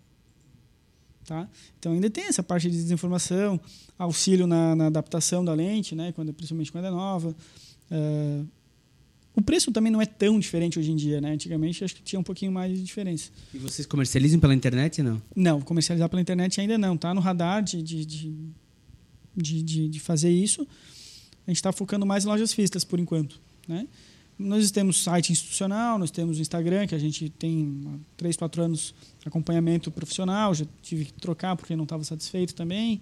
[1.26, 1.48] Tá?
[1.78, 3.60] Então ainda tem essa parte de desinformação,
[3.98, 6.12] auxílio na, na adaptação da lente, né?
[6.12, 7.34] quando, principalmente quando é nova.
[7.90, 8.44] Eh,
[9.34, 11.20] o preço também não é tão diferente hoje em dia.
[11.20, 11.32] Né?
[11.32, 13.30] Antigamente acho que tinha um pouquinho mais de diferença.
[13.52, 15.20] E vocês comercializam pela internet, não?
[15.34, 16.96] Não, comercializar pela internet ainda não.
[16.96, 18.34] Tá no radar de, de, de,
[19.36, 20.66] de, de- de fazer isso.
[21.46, 23.40] A gente está focando mais em lojas físicas por enquanto.
[23.68, 23.86] Né?
[24.38, 28.62] Nós temos site institucional, nós temos o Instagram, que a gente tem há 3, 4
[28.62, 30.54] anos acompanhamento profissional.
[30.54, 33.00] Já tive que trocar porque não estava satisfeito também.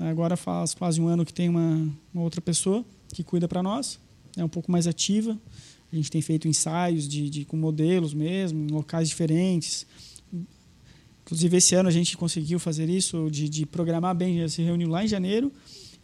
[0.00, 3.98] Agora faz quase um ano que tem uma, uma outra pessoa que cuida para nós.
[4.36, 5.36] É um pouco mais ativa.
[5.92, 9.86] A gente tem feito ensaios de, de, com modelos mesmo, em locais diferentes.
[11.28, 14.88] Inclusive, esse ano a gente conseguiu fazer isso, de, de programar bem, já se reuniu
[14.88, 15.52] lá em janeiro,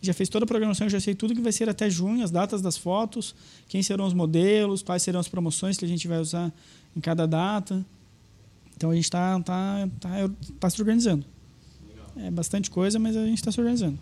[0.02, 2.60] Já fez toda a programação, já sei tudo que vai ser até junho, as datas
[2.60, 3.34] das fotos,
[3.66, 6.52] quem serão os modelos, quais serão as promoções que a gente vai usar
[6.94, 7.82] em cada data.
[8.76, 11.24] Então a gente está tá, tá, tá se organizando.
[12.18, 13.98] É bastante coisa, mas a gente está se organizando.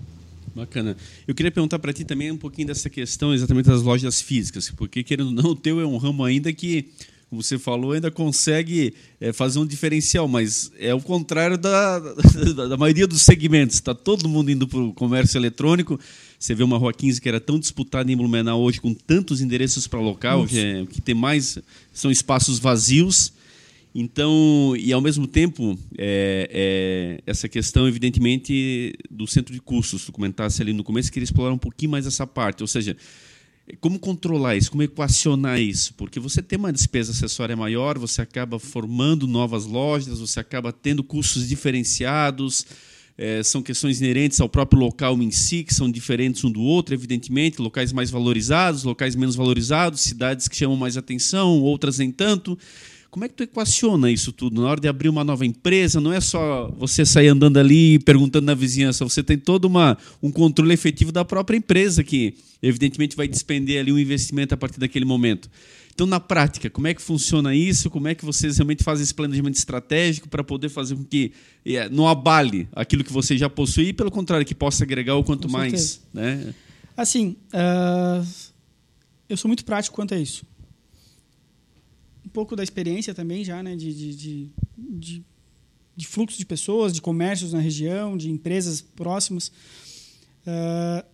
[0.57, 0.97] Bacana.
[1.25, 5.05] Eu queria perguntar para ti também um pouquinho dessa questão exatamente das lojas físicas, porque
[5.05, 6.91] querendo ou não, o teu é um ramo ainda que,
[7.33, 11.99] como você falou, ainda consegue é, fazer um diferencial, mas é o contrário da,
[12.55, 13.77] da, da maioria dos segmentos.
[13.77, 15.99] Está todo mundo indo para o comércio eletrônico.
[16.39, 19.87] Você vê uma Rua 15 que era tão disputada em Blumenau hoje, com tantos endereços
[19.87, 21.59] para local, que, é, que tem mais
[21.91, 23.33] são espaços vazios.
[23.95, 30.13] Então, e ao mesmo tempo, é, é, essa questão, evidentemente, do centro de custos, tu
[30.13, 32.95] comentasse ali no começo, queria explorar um pouquinho mais essa parte, ou seja,
[33.81, 35.95] como controlar isso, como equacionar isso?
[35.95, 41.05] Porque você tem uma despesa acessória maior, você acaba formando novas lojas, você acaba tendo
[41.05, 42.67] custos diferenciados,
[43.17, 46.95] é, são questões inerentes ao próprio local em si, que são diferentes um do outro,
[46.95, 52.59] evidentemente, locais mais valorizados, locais menos valorizados, cidades que chamam mais atenção, outras nem tanto.
[53.13, 54.63] Como é que tu equaciona isso tudo?
[54.63, 58.47] Na hora de abrir uma nova empresa, não é só você sair andando ali perguntando
[58.47, 63.29] na vizinhança, você tem todo uma, um controle efetivo da própria empresa que, evidentemente, vai
[63.29, 65.51] despender ali um investimento a partir daquele momento.
[65.93, 67.91] Então, na prática, como é que funciona isso?
[67.91, 71.33] Como é que vocês realmente fazem esse planejamento estratégico para poder fazer com que
[71.67, 75.23] é, não abale aquilo que você já possui e, pelo contrário, que possa agregar o
[75.23, 76.01] quanto mais?
[76.15, 76.55] Né?
[76.97, 78.27] Assim, uh,
[79.29, 80.51] eu sou muito prático quanto a isso
[82.29, 85.25] pouco da experiência também já, né, de, de, de, de,
[85.97, 89.49] de fluxo de pessoas, de comércios na região, de empresas próximas.
[90.47, 91.05] Uh,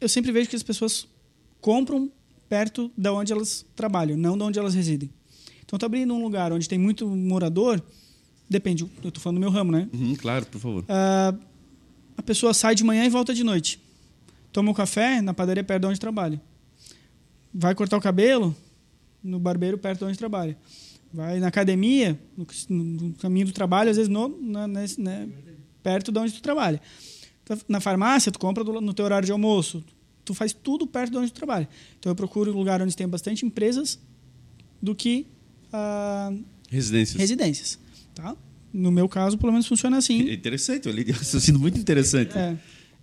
[0.00, 1.06] eu sempre vejo que as pessoas
[1.60, 2.10] compram
[2.48, 5.10] perto da onde elas trabalham, não de onde elas residem.
[5.64, 7.82] Então, estou abrindo um lugar onde tem muito morador,
[8.48, 9.88] depende, eu estou falando do meu ramo, né?
[9.92, 10.84] Uhum, claro, por favor.
[10.84, 11.38] Uh,
[12.16, 13.80] a pessoa sai de manhã e volta de noite.
[14.50, 16.40] Toma um café na padaria perto de onde trabalha.
[17.52, 18.56] Vai cortar o cabelo,
[19.28, 20.56] no barbeiro perto de onde trabalha.
[21.12, 25.28] Vai na academia, no, no caminho do trabalho, às vezes no, na, nesse, né,
[25.82, 26.80] perto de onde tu trabalha.
[27.66, 29.82] Na farmácia, tu compra do, no teu horário de almoço.
[30.24, 31.66] Tu faz tudo perto de onde tu trabalha.
[31.98, 33.98] Então eu procuro um lugar onde tem bastante empresas
[34.82, 35.26] do que
[35.72, 36.30] ah,
[36.68, 37.18] residências.
[37.18, 37.78] residências.
[38.14, 38.36] Tá?
[38.70, 40.28] No meu caso, pelo menos funciona assim.
[40.28, 42.36] É interessante, eu li raciocínio muito interessante.
[42.36, 42.56] É.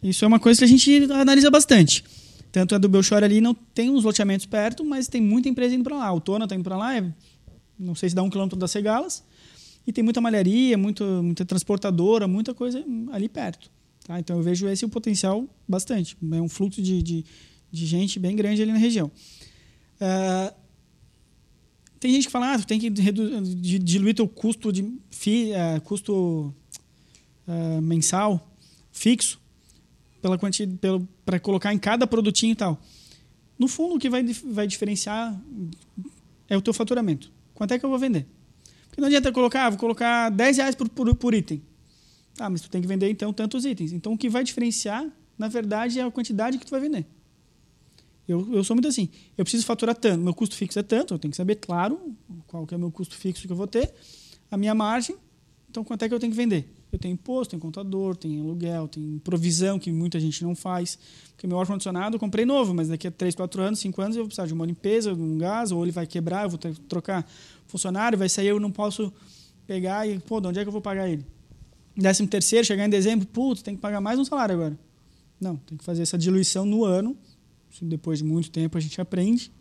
[0.03, 2.03] Isso é uma coisa que a gente analisa bastante.
[2.56, 5.84] Tanto a do Belchor ali não tem uns loteamentos perto, mas tem muita empresa indo
[5.84, 6.06] para lá.
[6.06, 7.14] A Autona está indo para lá, é,
[7.78, 9.26] não sei se dá um quilômetro das Cegalas.
[9.86, 12.82] E tem muita malharia, muito, muita transportadora, muita coisa
[13.12, 13.70] ali perto.
[14.06, 14.22] Tá?
[14.22, 16.16] Então eu vejo esse o potencial bastante.
[16.32, 17.26] É um fluxo de, de,
[17.70, 19.12] de gente bem grande ali na região.
[19.99, 20.56] Uh,
[21.99, 26.53] tem gente que fala, ah, tu tem que diluir teu custo de fi, uh, custo
[27.49, 28.49] uh, mensal
[28.93, 29.43] fixo
[30.26, 32.82] pela quantidade, para colocar em cada produtinho e tal.
[33.59, 35.39] No fundo, o que vai, vai diferenciar
[36.49, 37.32] é o teu faturamento.
[37.53, 38.26] Quanto é que eu vou vender?
[38.88, 41.61] Porque não adianta colocar, ah, vou colocar 10 reais por, por, por item.
[42.39, 43.93] Ah, mas tu tem que vender então tantos itens.
[43.93, 45.07] Então o que vai diferenciar,
[45.38, 47.05] na verdade, é a quantidade que tu vai vender.
[48.28, 49.07] Eu, eu sou muito assim.
[49.38, 50.23] Eu preciso faturar tanto.
[50.23, 51.13] Meu custo fixo é tanto.
[51.13, 52.15] Eu tenho que saber, claro,
[52.47, 53.93] qual que é o meu custo fixo que eu vou ter.
[54.49, 55.15] A minha margem.
[55.69, 56.67] Então, quanto é que eu tenho que vender?
[56.96, 60.98] Eu tenho imposto, tenho contador, tenho aluguel, tenho provisão, que muita gente não faz.
[61.32, 64.24] Porque meu ar-condicionado eu comprei novo, mas daqui a 3, 4 anos, 5 anos, eu
[64.24, 66.80] vou precisar de uma limpeza, um gás, ou ele vai quebrar, eu vou ter que
[66.82, 67.30] trocar
[67.68, 69.12] funcionário, vai sair, eu não posso
[69.68, 71.26] pegar e, pô, de onde é que eu vou pagar ele?
[71.98, 74.80] Décimo terceiro, chegar em dezembro, putz, tem que pagar mais um salário agora.
[75.39, 77.18] Não, tem que fazer essa diluição no ano.
[77.82, 79.52] Depois de muito tempo a gente aprende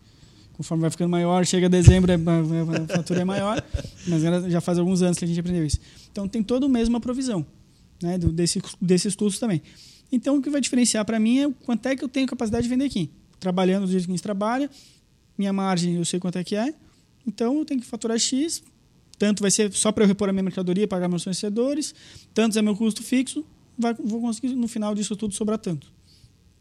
[0.54, 3.62] conforme vai ficando maior, chega dezembro, é, a fatura é maior,
[4.06, 5.78] mas já faz alguns anos que a gente aprendeu isso.
[6.10, 7.44] Então tem todo mês uma provisão
[8.02, 9.60] né, desse, desses custos também.
[10.10, 12.68] Então o que vai diferenciar para mim é quanto é que eu tenho capacidade de
[12.68, 13.10] vender aqui.
[13.40, 14.70] Trabalhando do jeito que a gente trabalha,
[15.36, 16.72] minha margem eu sei quanto é que é,
[17.26, 18.62] então eu tenho que faturar X,
[19.18, 21.94] tanto vai ser só para eu repor a minha mercadoria, pagar meus fornecedores,
[22.32, 23.44] tantos é meu custo fixo,
[23.76, 25.92] vai, vou conseguir no final disso tudo sobrar tanto.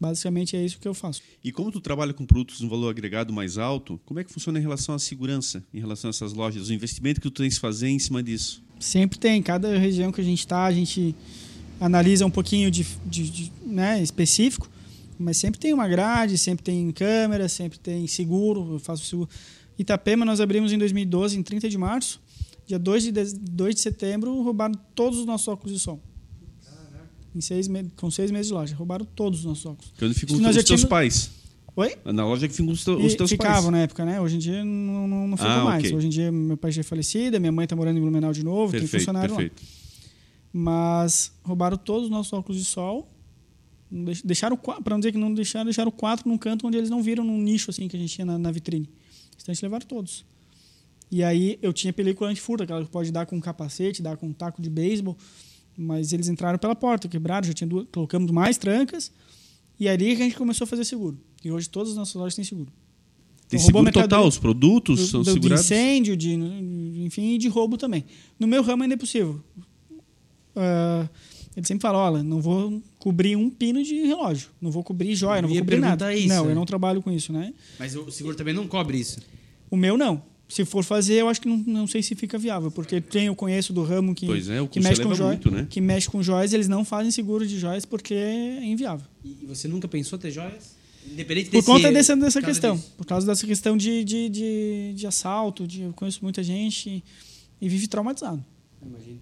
[0.04, 1.22] Basicamente é isso que eu faço.
[1.42, 4.30] E como tu trabalha com produtos de um valor agregado mais alto, como é que
[4.30, 7.54] funciona em relação à segurança, em relação a essas lojas, o investimento que tu tens
[7.54, 8.62] que fazer em cima disso?
[8.78, 9.42] Sempre tem.
[9.42, 11.14] Cada região que a gente está, a gente
[11.80, 14.68] analisa um pouquinho de, de, de, né, específico,
[15.18, 18.74] mas sempre tem uma grade, sempre tem câmera, sempre tem seguro.
[18.74, 19.30] Eu faço seguro.
[19.78, 22.20] Itapema nós abrimos em 2012, em 30 de março.
[22.66, 25.98] Dia 2 de, 2 de setembro, roubaram todos os nossos óculos de som
[27.34, 28.74] em seis com seis meses de loja.
[28.74, 29.92] Roubaram todos os nossos óculos.
[29.98, 31.30] Quando ficam os, teus pais?
[31.76, 31.96] Oi?
[32.04, 33.72] Na loja que ficam os, teus, teus ficavam pais.
[33.72, 34.20] na época, né?
[34.20, 35.84] Hoje em dia não, não, não ah, mais.
[35.84, 35.96] Okay.
[35.96, 38.44] Hoje em dia meu pai já é falecido, minha mãe está morando em Blumenau de
[38.44, 39.60] novo, perfeito, tem funcionário perfeito.
[39.60, 39.68] lá.
[40.52, 43.10] Mas roubaram todos os nossos óculos de sol
[44.24, 47.22] Deixaram, para não dizer que não deixaram, deixaram quatro num canto onde eles não viram
[47.22, 48.88] num nicho assim que a gente tinha na, na vitrine.
[49.40, 50.24] Então eles levaram todos.
[51.10, 54.60] E aí eu tinha película antifurto, aquela que pode dar com capacete, dar com taco
[54.60, 55.16] de beisebol,
[55.76, 59.10] mas eles entraram pela porta, quebraram, já tinha duas, colocamos mais trancas,
[59.78, 61.18] e aí que a gente começou a fazer seguro.
[61.44, 62.72] E hoje todas as nossas lojas têm seguro.
[63.48, 65.64] Tem Então, seguro total, os produtos do, são do- de segurados?
[65.66, 66.32] incêndio, de,
[67.04, 68.04] enfim, e de roubo também.
[68.38, 69.40] No meu ramo ainda é possível.
[70.56, 71.08] Ah,
[71.56, 75.38] ele sempre fala, olha, não vou cobrir um pino de relógio, não vou cobrir joia,
[75.38, 76.14] Eu não vou cobrir nada.
[76.14, 76.50] isso, não, é.
[76.50, 77.52] eu não trabalho com isso, né?
[77.78, 79.20] Mas o seguro também não cobre isso.
[79.70, 80.22] O meu não.
[80.48, 83.34] Se for fazer, eu acho que não, não sei se fica viável, porque tem, eu
[83.34, 85.66] conheço do ramo que, Pois é, o que mexe com joias, muito, né?
[85.68, 89.06] que mexe com joias, eles não fazem seguro de joias porque é inviável.
[89.24, 90.74] E você nunca pensou ter joias?
[91.10, 92.76] Independente Por desse, conta dessa, dessa por questão.
[92.76, 92.92] disso.
[92.96, 95.66] Por causa dessa questão de, de, de, de assalto.
[95.66, 97.04] De, eu conheço muita gente e,
[97.60, 98.42] e vive traumatizado.
[98.82, 99.20] Imagino.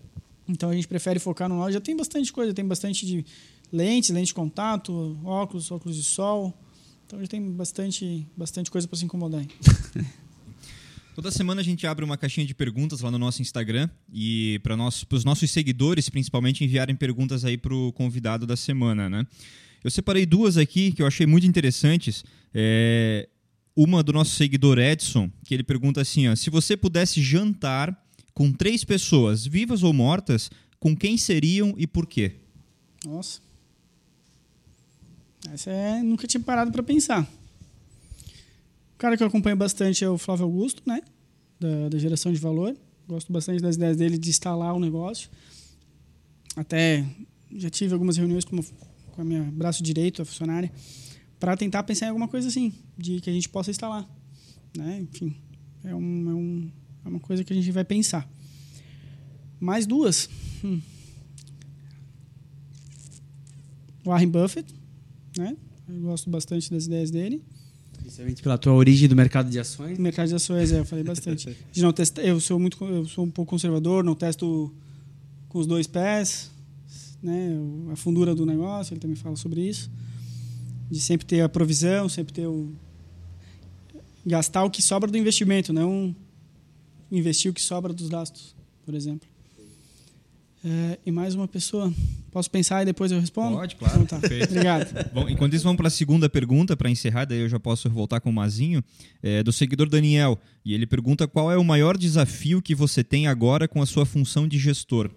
[0.49, 1.75] Então a gente prefere focar no nós.
[1.75, 3.25] Já tem bastante coisa, tem bastante de
[3.73, 6.55] lentes, lente de contato, óculos, óculos de sol.
[7.07, 9.45] Então já tem bastante, bastante coisa para se incomodar.
[11.15, 14.75] Toda semana a gente abre uma caixinha de perguntas lá no nosso Instagram e para
[15.11, 19.27] os nossos seguidores, principalmente, enviarem perguntas aí para o convidado da semana, né?
[19.85, 22.25] Eu separei duas aqui que eu achei muito interessantes.
[22.55, 23.29] É,
[23.77, 27.95] Uma do nosso seguidor Edson, que ele pergunta assim: ó, se você pudesse jantar
[28.33, 30.51] com três pessoas, vivas ou mortas,
[30.81, 32.37] com quem seriam e por quê?
[33.05, 33.41] Nossa.
[35.53, 36.03] Essa é.
[36.03, 37.29] Nunca tinha parado para pensar.
[39.03, 41.03] Cara que eu acompanho bastante é o Flávio Augusto, né?
[41.59, 42.77] Da, da geração de valor.
[43.09, 45.29] Gosto bastante das ideias dele de instalar o negócio.
[46.55, 47.05] Até
[47.51, 50.71] já tive algumas reuniões com, com a minha braço direito, a funcionária,
[51.41, 54.09] para tentar pensar em alguma coisa assim, de que a gente possa instalar.
[54.79, 55.01] Né?
[55.01, 55.35] Enfim,
[55.83, 56.71] é, um, é, um,
[57.05, 58.31] é uma coisa que a gente vai pensar.
[59.59, 60.31] Mais duas.
[60.63, 60.81] Hum.
[64.05, 64.73] Warren Buffett,
[65.37, 65.57] né?
[65.89, 67.43] Eu gosto bastante das ideias dele.
[68.03, 69.99] Principalmente pela tua origem do mercado de ações.
[69.99, 71.57] Mercado de ações, é, eu falei bastante.
[71.73, 74.73] De não testar, eu sou muito, eu sou um pouco conservador, não testo
[75.49, 76.51] com os dois pés,
[77.23, 77.57] né?
[77.93, 79.91] A fundura do negócio, ele também fala sobre isso.
[80.91, 82.73] De sempre ter a provisão, sempre ter o
[84.25, 86.15] gastar o que sobra do investimento, não
[87.11, 89.29] investir o que sobra dos gastos, por exemplo.
[90.65, 91.93] É, e mais uma pessoa.
[92.33, 93.59] Posso pensar e depois eu respondo?
[93.59, 94.03] Pode, claro.
[94.03, 94.27] Então tá.
[94.27, 94.51] Perfeito.
[94.51, 95.13] Obrigado.
[95.13, 98.21] Bom, enquanto isso, vamos para a segunda pergunta, para encerrar, daí eu já posso voltar
[98.21, 98.83] com o Mazinho,
[99.23, 100.41] é, do seguidor Daniel.
[100.65, 104.07] E ele pergunta qual é o maior desafio que você tem agora com a sua
[104.07, 105.11] função de gestor.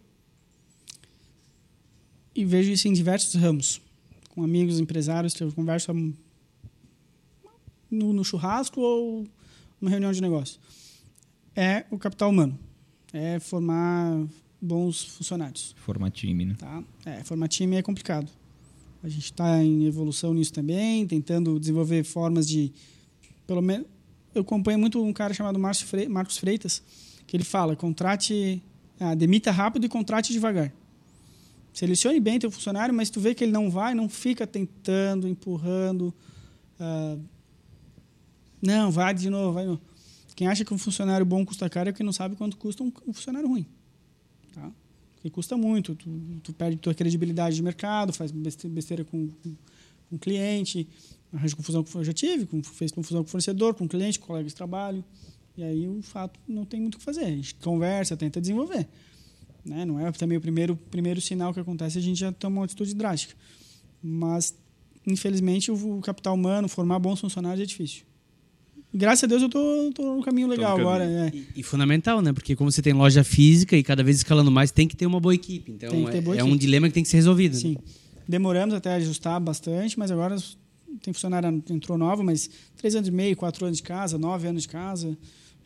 [2.36, 3.82] e vejo isso em diversos ramos,
[4.32, 5.94] com amigos, empresários, que eu converso
[7.90, 9.26] no, no churrasco ou
[9.80, 10.60] numa reunião de negócio.
[11.56, 12.60] É o capital humano,
[13.14, 14.22] é formar
[14.62, 15.76] bons funcionários.
[15.78, 16.56] Formar time, né?
[16.58, 16.84] Tá?
[17.06, 18.30] É, formar time é complicado.
[19.04, 22.72] A gente está em evolução nisso também, tentando desenvolver formas de,
[23.46, 23.86] pelo menos,
[24.34, 26.82] eu acompanho muito um cara chamado Fre- Marcos Freitas,
[27.28, 28.62] que ele fala, contrate,
[29.00, 30.74] ah, demita rápido e contrate devagar.
[31.74, 36.14] Selecione bem teu funcionário, mas tu vê que ele não vai, não fica tentando, empurrando.
[36.80, 37.18] ah,
[38.62, 39.82] não, vai de novo, vai de novo.
[40.36, 42.92] Quem acha que um funcionário bom custa caro é quem não sabe quanto custa um
[43.14, 43.66] funcionário ruim.
[45.26, 46.08] Porque custa muito, tu,
[46.44, 49.56] tu perde tua credibilidade de mercado, faz beste- besteira com, com,
[50.08, 50.88] com cliente,
[51.34, 54.48] arranja confusão com eu já tive, com, fez confusão com fornecedor, com cliente, com colega
[54.48, 55.04] de trabalho.
[55.58, 57.26] E aí o fato não tem muito o que fazer.
[57.26, 58.88] A gente conversa, tenta desenvolver.
[59.66, 59.84] Né?
[59.84, 62.94] Não é também o primeiro, primeiro sinal que acontece, a gente já toma uma atitude
[62.94, 63.34] drástica.
[64.04, 64.56] Mas,
[65.08, 68.04] infelizmente, o, o capital humano, formar bons funcionários é difícil.
[68.98, 70.88] Graças a Deus eu tô, tô no caminho legal caminho.
[70.90, 71.04] agora.
[71.04, 71.32] é.
[71.36, 72.32] E, e fundamental, né?
[72.32, 75.20] Porque como você tem loja física e cada vez escalando mais, tem que ter uma
[75.20, 75.72] boa equipe.
[75.72, 76.54] Então Tem que ter é, boa é equipe.
[76.54, 77.54] um dilema que tem que ser resolvido.
[77.56, 77.60] né?
[77.60, 77.78] Sim.
[78.28, 80.36] Demoramos até ajustar bastante, mas agora
[81.04, 84.62] tem funcionária entrou nova, mas três anos e meio, quatro anos de casa, nove anos
[84.64, 85.18] de casa.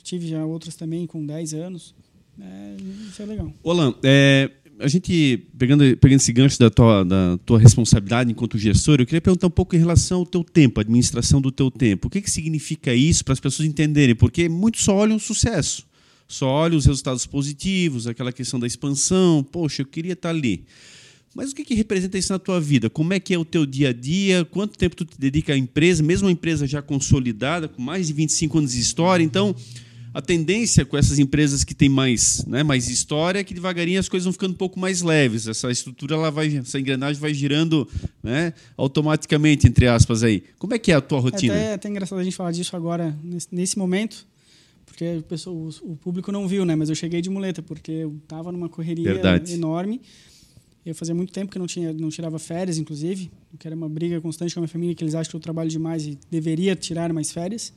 [0.01, 1.93] Tive já outras também com 10 anos.
[2.41, 2.75] É,
[3.09, 3.53] isso é legal.
[3.61, 4.49] Olan, é,
[4.79, 9.19] a gente, pegando, pegando esse gancho da tua, da tua responsabilidade enquanto gestor, eu queria
[9.19, 12.07] perguntar um pouco em relação ao teu tempo, a administração do teu tempo.
[12.07, 14.15] O que, que significa isso para as pessoas entenderem?
[14.15, 15.85] Porque muitos só olham o sucesso,
[16.27, 19.43] só olham os resultados positivos, aquela questão da expansão.
[19.43, 20.63] Poxa, eu queria estar ali.
[21.35, 22.89] Mas o que, que representa isso na tua vida?
[22.89, 24.45] Como é que é o teu dia a dia?
[24.45, 26.01] Quanto tempo tu te dedica à empresa?
[26.01, 29.23] Mesmo uma empresa já consolidada, com mais de 25 anos de história.
[29.23, 29.53] Então,
[30.13, 34.09] a tendência com essas empresas que têm mais, né, mais história é que devagarinho as
[34.09, 35.47] coisas vão ficando um pouco mais leves.
[35.47, 37.87] Essa estrutura, ela vai, essa engrenagem vai girando
[38.23, 40.23] né, automaticamente, entre aspas.
[40.23, 40.43] aí.
[40.57, 41.53] Como é que é a tua É rotina?
[41.53, 44.25] até, até engraçado a gente falar disso agora, nesse, nesse momento,
[44.85, 46.75] porque o, o público não viu, né?
[46.75, 49.53] Mas eu cheguei de muleta, porque eu estava numa correria Verdade.
[49.53, 50.01] enorme.
[50.85, 53.29] Eu fazia muito tempo que não tinha, não tirava férias, inclusive,
[53.59, 55.69] que era uma briga constante com a minha família, que eles acham que eu trabalho
[55.69, 57.71] demais e deveria tirar mais férias.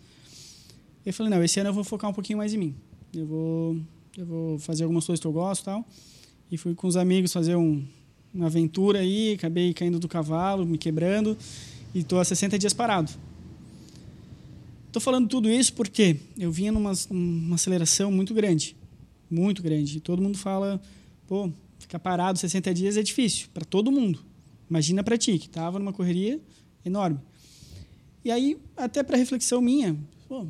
[1.05, 2.75] Eu falei, não, esse ano eu vou focar um pouquinho mais em mim.
[3.13, 3.77] Eu vou,
[4.17, 5.85] eu vou fazer algumas coisas que eu gosto, tal.
[6.51, 7.85] E fui com os amigos fazer um,
[8.33, 11.37] uma aventura aí, acabei caindo do cavalo, me quebrando
[11.95, 13.11] e estou há 60 dias parado.
[14.87, 18.77] Estou falando tudo isso porque eu vinha numa uma aceleração muito grande,
[19.31, 19.99] muito grande.
[19.99, 20.81] E todo mundo fala,
[21.27, 24.21] pô, ficar parado 60 dias é difícil para todo mundo.
[24.69, 26.41] Imagina para ti que estava numa correria
[26.85, 27.19] enorme.
[28.25, 29.97] E aí, até para reflexão minha,
[30.29, 30.47] pô,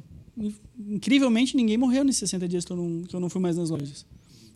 [0.79, 3.71] incrivelmente ninguém morreu nesses 60 dias que eu não, que eu não fui mais nas
[3.71, 4.07] lojas.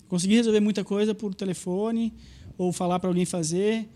[0.08, 2.12] Consegui resolver muita coisa por telefone
[2.56, 3.88] ou falar para alguém fazer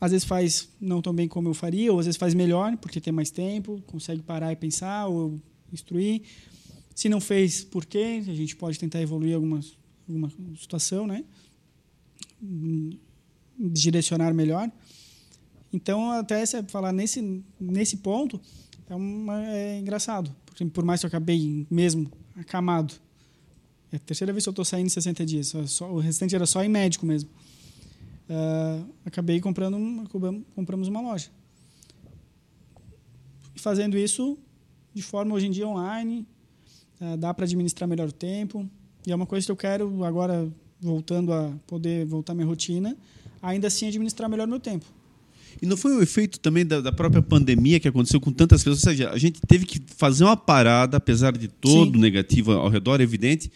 [0.00, 3.00] às vezes faz não tão bem como eu faria, ou às vezes faz melhor, porque
[3.00, 5.40] tem mais tempo, consegue parar e pensar, ou
[5.72, 6.22] instruir.
[6.94, 8.22] Se não fez, por quê?
[8.26, 9.60] A gente pode tentar evoluir alguma,
[10.08, 11.24] alguma situação, né?
[13.58, 14.70] Direcionar melhor.
[15.72, 18.40] Então, até falar nesse, nesse ponto,
[18.88, 20.34] é, uma, é engraçado.
[20.72, 22.94] Por mais que eu acabei mesmo acamado,
[23.92, 25.48] é a terceira vez que eu estou saindo em 60 dias.
[25.48, 27.30] Só, só, o restante era só em médico mesmo.
[28.28, 29.76] Uh, acabei comprando
[30.54, 31.30] compramos uma loja.
[33.54, 34.36] E fazendo isso
[34.92, 36.26] de forma hoje em dia online
[37.00, 38.68] uh, dá para administrar melhor o tempo.
[39.06, 40.48] E é uma coisa que eu quero agora
[40.80, 42.96] voltando a poder voltar à minha rotina
[43.40, 44.86] ainda assim administrar melhor meu tempo
[45.60, 48.84] e não foi o efeito também da, da, própria pandemia que aconteceu com tantas pessoas?
[48.84, 52.00] Ou seja, a gente teve que fazer uma parada, apesar de todo Sim.
[52.00, 53.50] negativo ao redor, é evidente,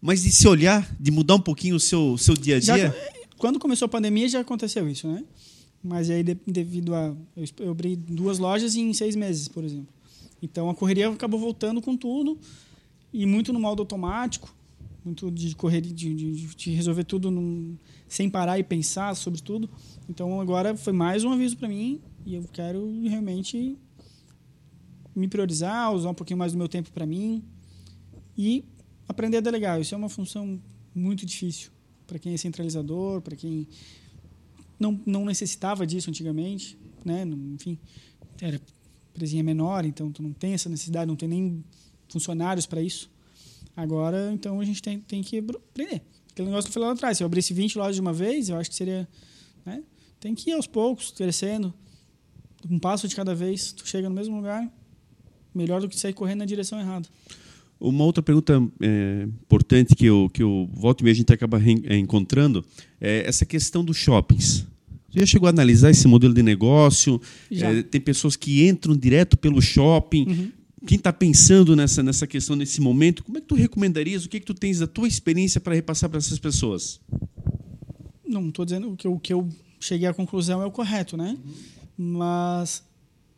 [0.00, 2.76] mas de se olhar, de mudar um pouquinho o seu, seu dia a dia?
[2.76, 2.94] Já,
[3.38, 5.22] quando começou a pandemia já aconteceu isso, né?
[5.82, 7.14] Mas aí, devido a.
[7.58, 9.88] Eu abri duas lojas em seis meses, por exemplo.
[10.42, 12.38] Então a correria acabou voltando com tudo
[13.12, 14.54] e muito no modo automático,
[15.06, 17.78] muito de correr, de, de, de resolver tudo num,
[18.08, 19.70] sem parar e pensar sobre tudo.
[20.08, 23.78] Então agora foi mais um aviso para mim e eu quero realmente
[25.14, 27.42] me priorizar, usar um pouquinho mais do meu tempo para mim
[28.36, 28.64] e
[29.08, 29.80] aprender a delegar.
[29.80, 30.60] Isso é uma função
[30.92, 31.70] muito difícil
[32.06, 33.66] para quem é centralizador, para quem
[34.78, 37.24] não, não necessitava disso antigamente, né?
[37.54, 37.78] Enfim,
[38.40, 38.60] era
[39.14, 41.64] presinha menor, então tu não tem essa necessidade, não tem nem
[42.08, 43.10] funcionários para isso.
[43.76, 46.02] Agora, então a gente tem, tem que aprender.
[46.32, 48.48] Aquele negócio que eu falei lá atrás, se eu abrisse 20 lojas de uma vez,
[48.48, 49.06] eu acho que seria,
[49.64, 49.82] né?
[50.18, 51.72] Tem que ir aos poucos, crescendo,
[52.70, 54.70] um passo de cada vez, tu chega no mesmo lugar,
[55.54, 57.08] melhor do que sair correndo na direção errada.
[57.78, 61.60] Uma outra pergunta é, importante que eu, que eu volto e meia a gente acaba
[61.84, 62.64] é, encontrando
[62.98, 64.66] é essa questão dos shoppings.
[65.10, 67.20] Você já chegou a analisar esse modelo de negócio?
[67.50, 70.26] É, tem pessoas que entram direto pelo shopping.
[70.26, 70.52] Uhum.
[70.86, 74.24] Quem está pensando nessa, nessa questão nesse momento, como é que tu recomendarias?
[74.24, 77.00] O que, é que tu tens da tua experiência para repassar para essas pessoas?
[78.24, 79.48] Não estou dizendo que o que eu
[79.80, 81.36] cheguei à conclusão é o correto, né?
[81.44, 81.54] Uhum.
[82.18, 82.84] Mas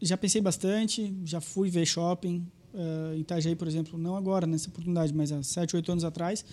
[0.01, 5.15] já pensei bastante, já fui ver shopping, uh, Itajaí, por exemplo, não agora, nessa oportunidade,
[5.15, 6.45] mas há 7, 8 anos atrás,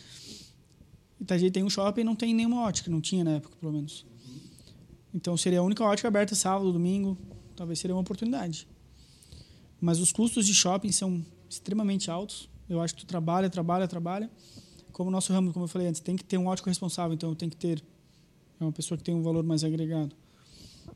[1.20, 4.06] Itajaí tem um shopping não tem nenhuma ótica, não tinha na época, pelo menos.
[5.14, 7.18] Então seria a única ótica aberta sábado, domingo,
[7.56, 8.68] talvez seria uma oportunidade.
[9.86, 12.50] Mas os custos de shopping são extremamente altos.
[12.68, 14.32] Eu acho que tu trabalha, trabalha, trabalha.
[14.92, 17.36] Como o nosso ramo, como eu falei antes, tem que ter um ótico responsável, então
[17.36, 17.84] tem que ter
[18.60, 20.16] é uma pessoa que tem um valor mais agregado.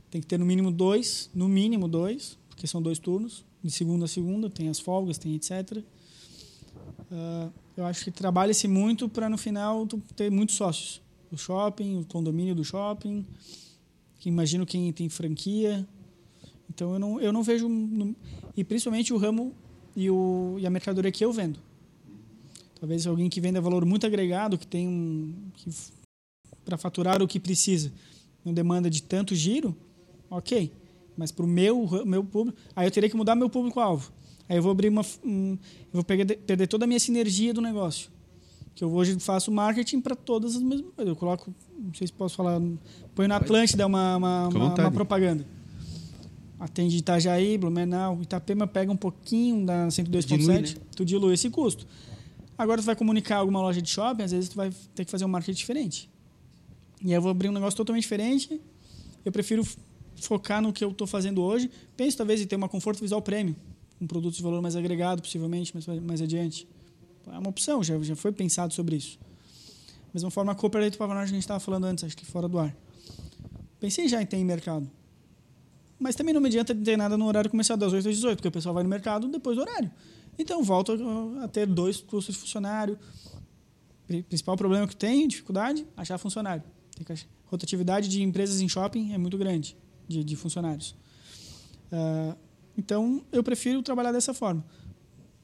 [0.09, 4.05] Tem que ter no mínimo dois, no mínimo dois, porque são dois turnos de segunda
[4.05, 5.51] a segunda, tem as folgas, tem etc.
[5.51, 5.83] Uh,
[7.11, 9.85] ah, eu acho que trabalha-se muito para no final
[10.15, 10.99] ter muitos sócios.
[11.31, 13.23] O shopping, o condomínio do shopping,
[14.17, 15.87] que imagino quem tem franquia.
[16.69, 17.67] Então eu não, eu não vejo.
[18.59, 19.53] E principalmente o ramo
[19.95, 21.59] e, o, e a mercadoria que eu vendo.
[22.79, 25.33] Talvez alguém que venda valor muito agregado, que tem um.
[26.63, 27.91] para faturar o que precisa,
[28.43, 29.75] não demanda de tanto giro,
[30.29, 30.71] ok
[31.19, 34.09] mas para o meu, meu público, aí eu teria que mudar meu público-alvo.
[34.47, 35.01] Aí eu vou abrir uma.
[35.21, 38.09] Um, eu vou perder, perder toda a minha sinergia do negócio.
[38.73, 41.09] Que eu hoje faço marketing para todas as mesmas coisas.
[41.09, 42.61] Eu coloco, não sei se posso falar,
[43.13, 45.45] põe na Atlântida uma, uma, uma, uma propaganda.
[46.59, 50.81] Atende Itajaí, Blumenau, Itapema pega um pouquinho da 102.7, né?
[50.95, 51.87] tu dilui esse custo.
[52.57, 55.23] Agora tu vai comunicar alguma loja de shopping, às vezes tu vai ter que fazer
[55.23, 56.09] um marketing diferente.
[57.01, 58.59] E aí eu vou abrir um negócio totalmente diferente.
[59.23, 59.65] Eu prefiro
[60.17, 61.71] focar no que eu estou fazendo hoje.
[61.95, 63.55] Penso talvez em ter uma conforto visual prêmio,
[64.01, 66.67] um produto de valor mais agregado, possivelmente, mais, mais adiante.
[67.27, 69.17] É uma opção, já, já foi pensado sobre isso.
[69.17, 72.49] Da mesma forma, a Cooper para que a gente estava falando antes, acho que fora
[72.49, 72.75] do ar.
[73.79, 74.89] Pensei já em ter em mercado.
[75.99, 78.47] Mas também não me adianta ter nada no horário comercial das 8 às 18, porque
[78.47, 79.91] o pessoal vai no mercado depois do horário.
[80.37, 80.97] Então, volto
[81.43, 82.97] a ter dois custos de funcionário.
[84.09, 86.63] O principal problema que tenho, dificuldade, achar funcionário.
[86.95, 89.75] Tem rotatividade de empresas em shopping é muito grande,
[90.07, 90.95] de, de funcionários.
[91.91, 92.37] Uh,
[92.77, 94.63] então, eu prefiro trabalhar dessa forma.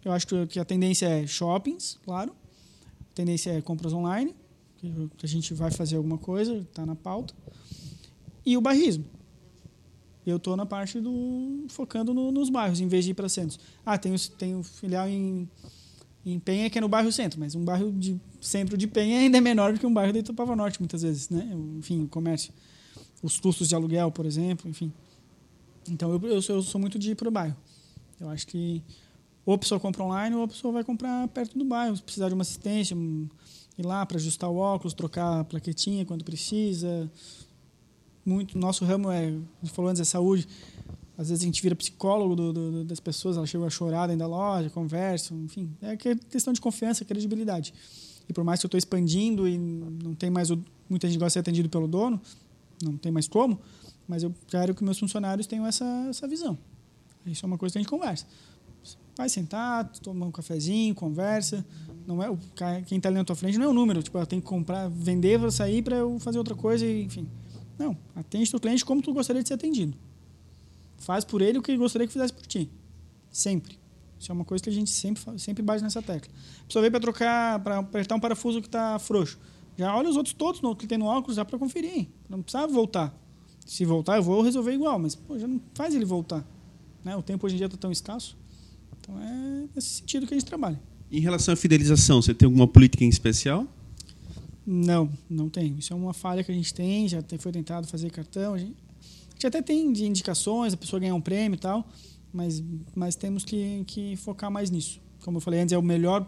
[0.04, 2.32] Eu acho que a tendência é shoppings, claro.
[3.02, 4.36] A tendência é compras online,
[4.78, 7.34] que a gente vai fazer alguma coisa, está na pauta.
[8.46, 9.06] E o bairrismo.
[10.26, 11.66] Eu estou na parte do.
[11.70, 13.60] focando no, nos bairros, em vez de ir para centros.
[13.86, 14.14] Ah, tem
[14.56, 15.48] um filial em,
[16.26, 19.38] em Penha que é no bairro centro, mas um bairro de centro de Penha ainda
[19.38, 21.48] é menor do que um bairro da Itupava Norte, muitas vezes, né?
[21.78, 22.54] Enfim, o comércio.
[23.22, 24.92] Os custos de aluguel, por exemplo, enfim.
[25.90, 27.56] Então eu, eu, sou, eu sou muito de ir para o bairro.
[28.20, 28.84] Eu acho que
[29.46, 31.96] ou a pessoa compra online ou a pessoa vai comprar perto do bairro.
[31.96, 32.96] Se precisar de uma assistência,
[33.78, 37.12] ir lá para ajustar o óculos, trocar a plaquetinha quando precisa.
[38.26, 39.34] Muito, nosso ramo é,
[39.66, 40.48] falou antes, é saúde.
[41.18, 44.20] Às vezes a gente vira psicólogo do, do, das pessoas, ela chega a chorar dentro
[44.20, 45.72] da loja, conversa, enfim.
[45.82, 47.74] É questão de confiança, credibilidade.
[48.28, 50.50] E por mais que eu estou expandindo e não tem mais.
[50.50, 52.20] O, muita gente gosta de ser atendido pelo dono,
[52.84, 53.60] não tem mais como,
[54.08, 56.58] mas eu quero que meus funcionários tenham essa, essa visão.
[57.26, 58.26] Isso é uma coisa que a gente conversa.
[59.18, 61.66] Vai sentar, toma um cafezinho, conversa.
[62.06, 62.38] Não é o
[62.86, 65.40] quem está ali na tua frente não é o número, tipo, tem que comprar, vender
[65.52, 67.28] sair para eu fazer outra coisa, enfim.
[67.78, 69.98] Não, atende o cliente como tu gostaria de ser atendido.
[70.98, 72.70] Faz por ele o que gostaria que fizesse por ti.
[73.30, 73.78] Sempre.
[74.18, 76.32] Isso é uma coisa que a gente sempre sempre bate nessa tecla.
[76.62, 79.38] A pessoa veio para trocar, para apertar um parafuso que está frouxo.
[79.78, 82.08] Já olha os outros todos no, que tem no óculos já para conferir.
[82.30, 83.14] Não precisa voltar.
[83.66, 86.46] Se voltar, eu vou resolver igual, mas pô, já não faz ele voltar.
[87.04, 87.16] Né?
[87.16, 88.38] O tempo hoje em dia está tão escasso.
[89.00, 90.80] Então é nesse sentido que a gente trabalha.
[91.12, 93.68] Em relação à fidelização, você tem alguma política em especial?
[94.66, 95.78] Não, não tem.
[95.78, 98.56] Isso é uma falha que a gente tem, já foi tentado fazer cartão.
[98.56, 101.88] A gente, a gente até tem de indicações, a pessoa ganhar um prêmio e tal,
[102.34, 102.64] mas,
[102.96, 105.00] mas temos que, que focar mais nisso.
[105.24, 106.28] Como eu falei antes, é o melhor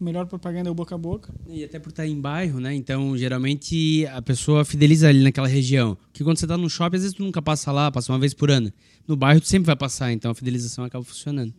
[0.00, 1.32] melhor propaganda é o boca a boca.
[1.46, 2.74] E até por estar em bairro, né?
[2.74, 5.96] Então, geralmente, a pessoa fideliza ali naquela região.
[6.10, 8.32] Porque quando você está no shopping, às vezes tu nunca passa lá, passa uma vez
[8.32, 8.72] por ano.
[9.06, 11.52] No bairro, tu sempre vai passar, então a fidelização acaba funcionando.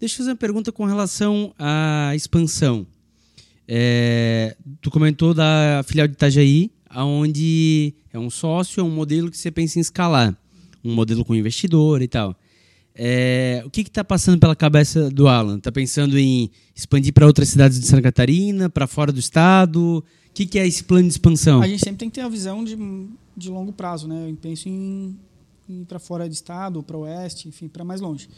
[0.00, 2.86] Deixa eu fazer uma pergunta com relação à expansão.
[3.72, 9.38] É, tu comentou da filial de Itajaí, onde é um sócio, é um modelo que
[9.38, 10.36] você pensa em escalar.
[10.82, 12.34] Um modelo com investidor e tal.
[12.92, 15.58] É, o que está passando pela cabeça do Alan?
[15.58, 19.98] Está pensando em expandir para outras cidades de Santa Catarina, para fora do estado?
[19.98, 21.62] O que, que, é esse plano de expansão?
[21.62, 22.76] A gente sempre tem que ter a visão de,
[23.36, 24.28] de longo prazo, né?
[24.28, 25.16] Eu penso em,
[25.68, 28.28] em ir para fora do estado, para o oeste, enfim, para mais longe.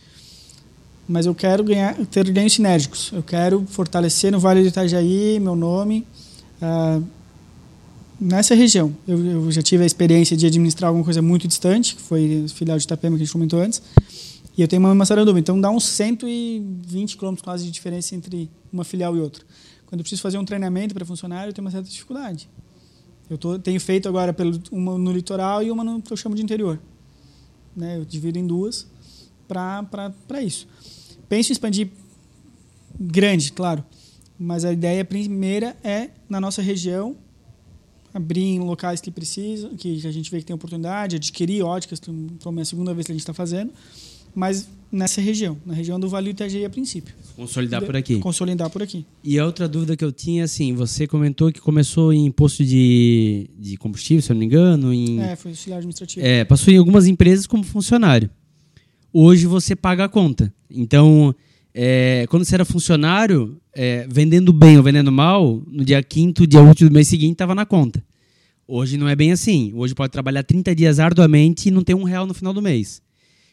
[1.09, 3.11] Mas eu quero ganhar, ter ganhos sinérgicos.
[3.13, 6.07] Eu quero fortalecer no Vale do Itajaí meu nome
[6.61, 7.05] uh,
[8.21, 8.95] nessa região.
[9.07, 12.79] Eu, eu, já tive a experiência de administrar alguma coisa muito distante, que foi filial
[12.79, 13.83] de Itapema que a gente comentou antes
[14.57, 18.85] e eu tenho uma Massaranduba, então dá uns 120 quilômetros quase de diferença entre uma
[18.85, 19.43] filial e outra.
[19.87, 22.49] Quando eu preciso fazer um treinamento para funcionário, eu tenho uma certa dificuldade.
[23.31, 26.35] Eu tô, tenho feito agora pelo, uma no litoral e uma no que eu chamo
[26.35, 26.79] de interior.
[27.75, 27.97] Né?
[27.97, 28.87] Eu divido em duas
[29.53, 30.67] para isso.
[31.29, 31.89] Penso em expandir
[32.99, 33.85] grande, claro,
[34.39, 37.17] mas a ideia primeira é, na nossa região,
[38.13, 42.11] abrir em locais que precisam, que a gente vê que tem oportunidade, adquirir óticas, que
[42.11, 43.73] é a segunda vez que a gente está fazendo,
[44.35, 47.15] mas nessa região, na região do Vale do Itajaí a princípio.
[47.35, 48.19] Consolidar por aqui.
[48.19, 49.07] Consolidar por aqui.
[49.25, 53.49] E a outra dúvida que eu tinha, assim, você comentou que começou em posto de,
[53.59, 54.93] de combustível, se eu não me engano.
[54.93, 56.25] Em, é, foi auxiliar administrativo.
[56.25, 58.31] É, passou em algumas empresas como funcionário.
[59.13, 60.53] Hoje você paga a conta.
[60.71, 61.35] Então,
[61.75, 66.63] é, quando você era funcionário, é, vendendo bem ou vendendo mal, no dia quinto, dia
[66.63, 68.03] útil do mês seguinte, estava na conta.
[68.67, 69.73] Hoje não é bem assim.
[69.75, 73.03] Hoje pode trabalhar 30 dias arduamente e não ter um real no final do mês.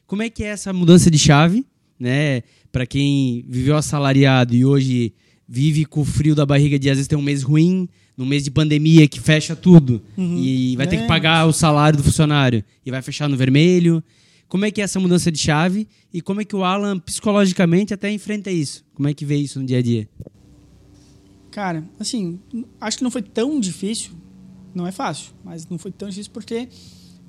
[0.06, 1.66] Como é que é essa mudança de chave,
[2.00, 2.42] né?
[2.72, 5.14] Para quem viveu assalariado e hoje
[5.48, 8.44] vive com o frio da barriga de às vezes ter um mês ruim, num mês
[8.44, 10.38] de pandemia que fecha tudo uhum.
[10.38, 11.08] e vai ter que é.
[11.08, 14.04] pagar o salário do funcionário e vai fechar no vermelho.
[14.50, 17.94] Como é que é essa mudança de chave e como é que o Alan psicologicamente
[17.94, 18.84] até enfrenta isso?
[18.96, 20.10] Como é que vê isso no dia a dia?
[21.52, 22.40] Cara, assim,
[22.82, 24.12] acho que não foi tão difícil.
[24.74, 26.68] Não é fácil, mas não foi tão difícil porque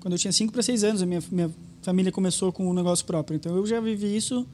[0.01, 1.51] quando eu tinha 5 para 6 anos, a minha, minha
[1.83, 3.37] família começou com um negócio próprio.
[3.37, 4.47] Então eu já vivi isso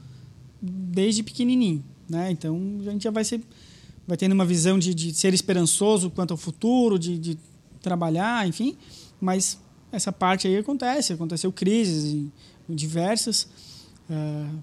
[0.61, 2.31] desde pequenininho, né?
[2.31, 3.41] Então a gente já vai ser
[4.05, 7.37] vai tendo uma visão de, de ser esperançoso quanto ao futuro, de, de,
[7.81, 8.77] trabalhar, enfim.
[9.19, 9.59] Mas
[9.91, 12.29] essa parte aí acontece, aconteceu crises
[12.69, 13.47] diversas,
[14.09, 14.57] uh,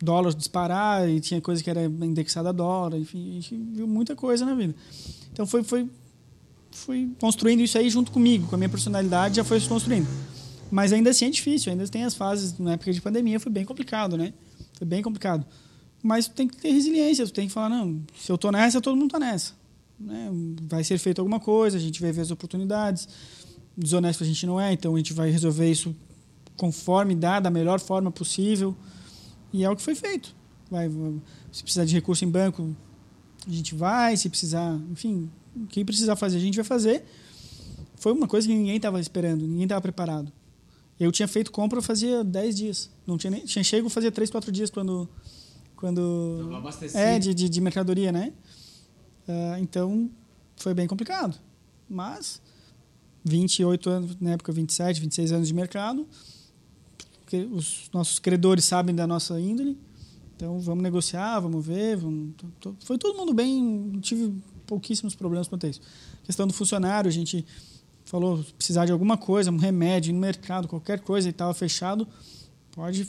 [0.00, 4.14] dólar disparar e tinha coisa que era indexada a dólar, enfim, a gente viu muita
[4.14, 4.74] coisa na vida.
[5.32, 5.88] Então foi foi
[6.70, 10.06] fui construindo isso aí junto comigo, com a minha personalidade, já foi se construindo.
[10.70, 13.64] Mas ainda assim é difícil, ainda tem as fases, na época de pandemia foi bem
[13.64, 14.32] complicado, né?
[14.74, 15.44] Foi bem complicado.
[16.02, 18.96] Mas tem que ter resiliência, tu tem que falar, não, se eu tô nessa, todo
[18.96, 19.54] mundo tá nessa.
[19.98, 20.30] Né?
[20.62, 23.08] Vai ser feito alguma coisa, a gente vai ver as oportunidades.
[23.76, 25.94] desonesto a gente não é, então a gente vai resolver isso
[26.58, 28.76] conforme dá, da melhor forma possível.
[29.50, 30.36] E é o que foi feito.
[30.70, 30.90] Vai,
[31.50, 32.76] se precisar de recurso em banco,
[33.46, 34.14] a gente vai.
[34.16, 37.02] Se precisar, enfim, o que precisar fazer, a gente vai fazer.
[37.96, 40.30] Foi uma coisa que ninguém estava esperando, ninguém estava preparado.
[41.00, 42.90] Eu tinha feito compra fazia 10 dias.
[43.06, 45.08] Não tinha nem, tinha chego fazia 3, 4 dias quando
[45.76, 46.60] quando
[46.92, 48.32] é de, de, de, mercadoria, né?
[49.28, 50.10] Uh, então
[50.56, 51.38] foi bem complicado.
[51.88, 52.42] Mas
[53.24, 56.06] 28 anos, na época 27, 26 anos de mercado,
[57.36, 59.78] os nossos credores sabem da nossa índole.
[60.36, 62.34] Então vamos negociar, vamos ver, vamos...
[62.80, 64.32] foi todo mundo bem, tive
[64.66, 65.80] pouquíssimos problemas quanto a isso.
[66.24, 67.44] questão do funcionário, a gente
[68.04, 72.06] falou precisar de alguma coisa, um remédio no mercado, qualquer coisa e estava fechado,
[72.70, 73.06] pode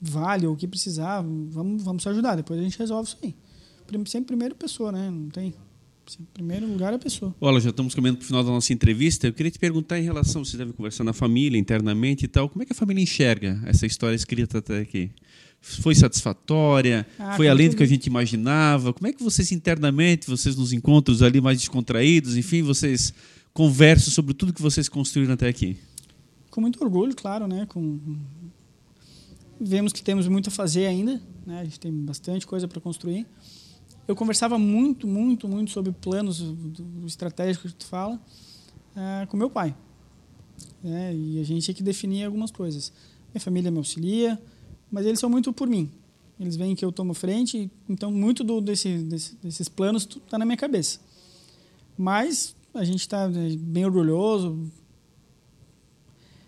[0.00, 3.34] vale ou o que precisar, vamos vamos se ajudar, depois a gente resolve isso aí.
[4.06, 5.10] Sempre primeiro pessoa, né?
[5.10, 5.54] Não tem
[6.20, 7.34] em primeiro lugar a pessoa.
[7.40, 9.26] Olha, já estamos caminhando para o final da nossa entrevista.
[9.26, 12.62] Eu queria te perguntar em relação, você deve conversar na família, internamente e tal, como
[12.62, 15.10] é que a família enxerga essa história escrita até aqui?
[15.60, 17.06] Foi satisfatória?
[17.18, 18.92] Ah, foi além do que a gente imaginava?
[18.92, 23.12] Como é que vocês internamente, vocês nos encontros ali mais descontraídos, enfim, vocês
[23.52, 25.76] conversam sobre tudo que vocês construíram até aqui?
[26.50, 27.66] Com muito orgulho, claro, né?
[27.66, 27.98] Com...
[29.60, 31.60] Vemos que temos muito a fazer ainda, né?
[31.60, 33.26] A gente tem bastante coisa para construir
[34.06, 36.42] eu conversava muito, muito, muito sobre planos
[37.06, 39.76] estratégicos que tu fala uh, com meu pai.
[40.82, 41.14] Né?
[41.14, 42.92] E a gente tinha que definir algumas coisas.
[43.34, 44.40] Minha família me auxilia,
[44.90, 45.90] mas eles são muito por mim.
[46.38, 50.44] Eles veem que eu tomo frente, então muito do, desse, desse, desses planos está na
[50.44, 51.00] minha cabeça.
[51.96, 54.70] Mas a gente está né, bem orgulhoso.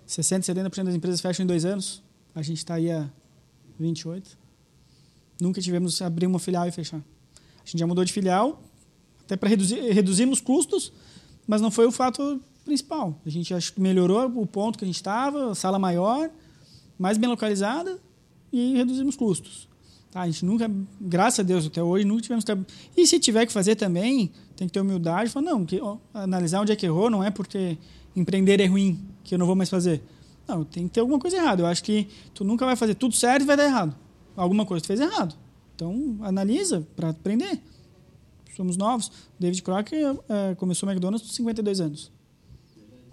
[0.07, 2.03] 60%, 70% das empresas fecham em dois anos.
[2.35, 3.11] A gente está aí há
[3.79, 4.39] 28.
[5.41, 7.03] Nunca tivemos abrir uma filial e fechar.
[7.69, 8.63] A gente já mudou de filial,
[9.25, 10.91] até para reduzir, reduzirmos custos,
[11.47, 13.21] mas não foi o fato principal.
[13.27, 16.31] A gente que melhorou o ponto que a gente estava, sala maior,
[16.99, 17.99] mais bem localizada
[18.51, 19.69] e reduzimos custos.
[20.11, 22.45] Tá, a gente nunca, graças a Deus, até hoje, nunca tivemos.
[22.97, 26.63] E se tiver que fazer também, tem que ter humildade falar, não, que, ó, analisar
[26.63, 27.77] onde é que errou, não é porque
[28.17, 30.03] empreender é ruim, que eu não vou mais fazer.
[30.47, 31.61] Não, tem que ter alguma coisa errada.
[31.61, 33.95] Eu acho que tu nunca vai fazer tudo certo e vai dar errado.
[34.35, 35.37] Alguma coisa tu fez errado.
[35.79, 37.63] Então, analisa para aprender.
[38.57, 39.13] Somos novos.
[39.39, 42.11] David Crocker é, começou o McDonald's com 52 anos.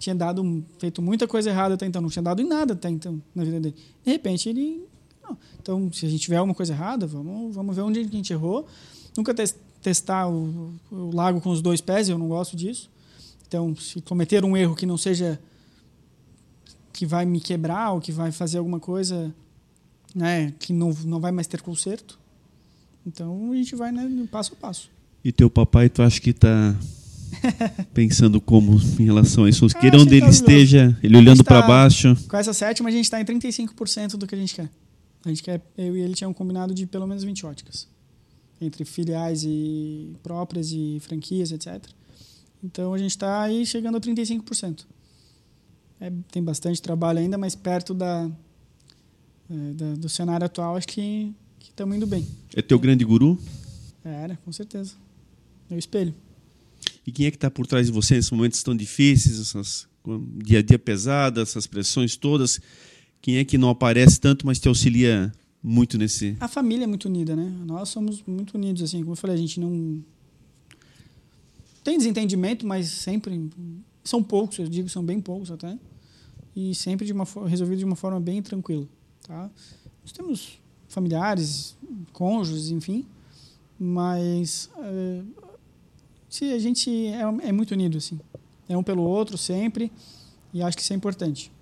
[0.00, 3.22] Tinha dado, feito muita coisa errada até então, não tinha dado em nada até então
[3.32, 3.76] na vida dele.
[4.04, 4.84] De repente, ele.
[5.22, 5.38] Não.
[5.62, 8.66] Então, se a gente tiver alguma coisa errada, vamos, vamos ver onde a gente errou.
[9.16, 12.90] Nunca te testar o, o lago com os dois pés, eu não gosto disso.
[13.46, 15.40] Então, se cometer um erro que não seja
[16.92, 19.32] que vai me quebrar ou que vai fazer alguma coisa
[20.12, 22.18] né, que não, não vai mais ter conserto,
[23.06, 24.90] então a gente vai né, passo a passo.
[25.24, 26.76] E teu papai, tu acha que está
[27.94, 29.66] pensando como em relação a isso?
[29.66, 32.16] Ah, Queira onde ele tá esteja, ele olhando para tá, baixo.
[32.28, 34.70] Com essa sétima, a gente está em 35% do que a gente quer.
[35.24, 37.88] A gente quer, eu e ele tinham um combinado de pelo menos 20 óticas.
[38.60, 41.84] Entre filiais e próprias e franquias, etc.
[42.62, 44.84] Então a gente está aí chegando a 35%.
[46.00, 48.30] É, tem bastante trabalho ainda, mas perto da,
[49.50, 51.34] é, da do cenário atual, acho que
[51.76, 52.26] estamos indo bem.
[52.54, 53.38] É teu grande guru?
[54.02, 54.94] Era, com certeza.
[55.68, 56.14] Meu espelho.
[57.06, 59.86] E quem é que está por trás de você nesses momentos tão difíceis, essas
[60.42, 62.58] dia a dia pesado, essas pressões todas?
[63.20, 65.30] Quem é que não aparece tanto, mas te auxilia
[65.62, 66.34] muito nesse?
[66.40, 67.52] A família é muito unida, né?
[67.66, 69.00] Nós somos muito unidos, assim.
[69.00, 70.02] Como eu falei, a gente não
[71.84, 73.50] tem desentendimento, mas sempre
[74.02, 75.78] são poucos, eu digo, são bem poucos até,
[76.54, 78.88] e sempre de uma resolvido de uma forma bem tranquila,
[79.26, 79.50] tá?
[80.02, 80.58] Nós temos
[80.96, 81.76] familiares,
[82.14, 83.04] cônjuges, enfim.
[83.78, 85.26] Mas uh,
[86.30, 88.18] se a gente é, é, muito unido, assim.
[88.66, 89.92] É um pelo outro sempre.
[90.54, 91.52] E acho que isso é importante.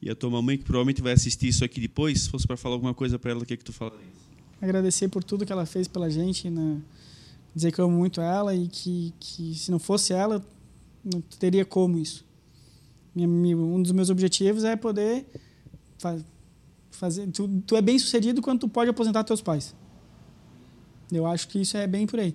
[0.00, 2.76] E a tua mamãe, que provavelmente vai assistir isso aqui depois, se fosse para falar
[2.76, 4.06] alguma coisa para ela, o que, é que tu falaria?
[4.62, 6.48] Agradecer por tudo que ela fez pela gente.
[6.48, 6.80] Né?
[7.52, 10.44] Dizer que eu amo muito ela e que, que se não fosse ela,
[11.04, 12.24] não teria como isso.
[13.16, 15.26] Um dos meus objetivos é poder
[16.96, 17.26] fazer.
[17.28, 19.74] Tu, tu é bem sucedido quando tu pode aposentar teus pais.
[21.10, 22.34] Eu acho que isso é bem por aí.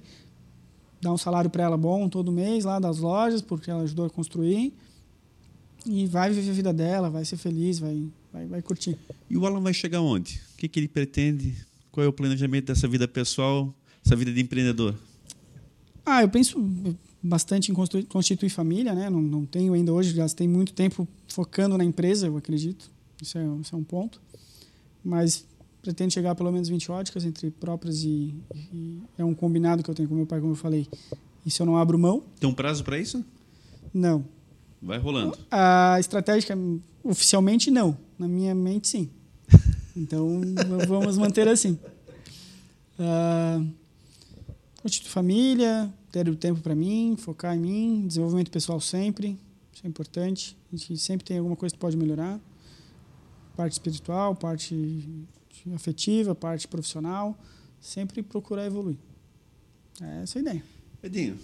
[1.02, 4.10] Dar um salário para ela bom todo mês lá das lojas, porque ela ajudou a
[4.10, 4.74] construir.
[5.86, 8.98] E vai viver a vida dela, vai ser feliz, vai, vai, vai curtir.
[9.30, 10.42] E o Alan vai chegar onde?
[10.54, 11.56] O que, que ele pretende?
[11.92, 13.74] Qual é o planejamento dessa vida pessoal,
[14.06, 14.94] essa vida de empreendedor?
[16.06, 16.60] Ah, eu penso
[17.22, 17.76] bastante em
[18.08, 19.10] constituir família, né?
[19.10, 22.92] Não, não tenho ainda hoje, gastei muito tempo focando na empresa, eu acredito.
[23.22, 24.22] Isso é, isso é um ponto
[25.04, 25.46] mas
[25.82, 28.36] pretendo chegar a pelo menos 20 óticas entre próprias e,
[28.74, 30.88] e, é um combinado que eu tenho com meu pai, como eu falei.
[31.46, 32.24] Isso eu não abro mão.
[32.40, 33.24] Tem um prazo para isso?
[33.94, 34.26] Não.
[34.82, 35.38] Vai rolando.
[35.50, 36.58] A estratégia,
[37.04, 37.98] oficialmente, não.
[38.18, 39.10] Na minha mente, sim.
[39.96, 40.42] Então,
[40.88, 41.78] vamos manter assim.
[43.00, 43.68] Uh,
[44.82, 49.38] curtir família, ter o tempo para mim, focar em mim, desenvolvimento pessoal sempre,
[49.74, 50.58] isso é importante.
[50.72, 52.40] A gente sempre tem alguma coisa que pode melhorar.
[53.60, 54.74] Parte espiritual, parte
[55.76, 57.38] afetiva, parte profissional,
[57.82, 58.96] sempre procurar evoluir.
[60.02, 60.64] É essa a ideia.
[61.04, 61.38] Edinho.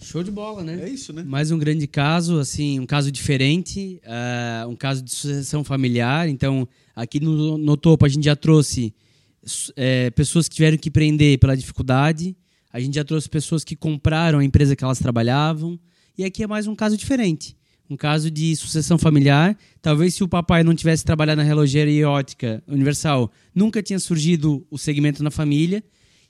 [0.00, 0.80] Show de bola, né?
[0.80, 1.24] É isso, né?
[1.24, 6.28] Mais um grande caso, assim, um caso diferente, uh, um caso de sucessão familiar.
[6.28, 8.94] Então, aqui no, no topo a gente já trouxe
[9.74, 12.36] é, pessoas que tiveram que empreender pela dificuldade,
[12.72, 15.80] a gente já trouxe pessoas que compraram a empresa que elas trabalhavam,
[16.16, 17.56] e aqui é mais um caso diferente.
[17.90, 19.58] Um caso de sucessão familiar.
[19.82, 24.78] Talvez se o papai não tivesse trabalhado na relogeria ótica universal, nunca tinha surgido o
[24.78, 25.82] segmento na família.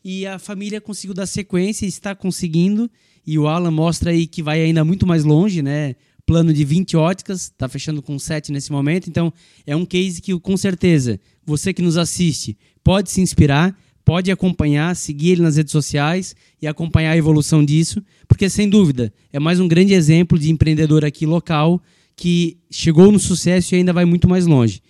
[0.02, 2.90] E a família conseguiu dar sequência, está conseguindo.
[3.26, 5.96] E o Alan mostra aí que vai ainda muito mais longe, né?
[6.24, 9.10] Plano de 20 óticas, está fechando com 7 nesse momento.
[9.10, 9.30] Então,
[9.66, 14.94] é um case que, com certeza, você que nos assiste pode se inspirar, pode acompanhar,
[14.96, 19.60] seguir ele nas redes sociais e acompanhar a evolução disso, porque sem dúvida é mais
[19.60, 21.82] um grande exemplo de empreendedor aqui local
[22.16, 24.82] que chegou no sucesso e ainda vai muito mais longe.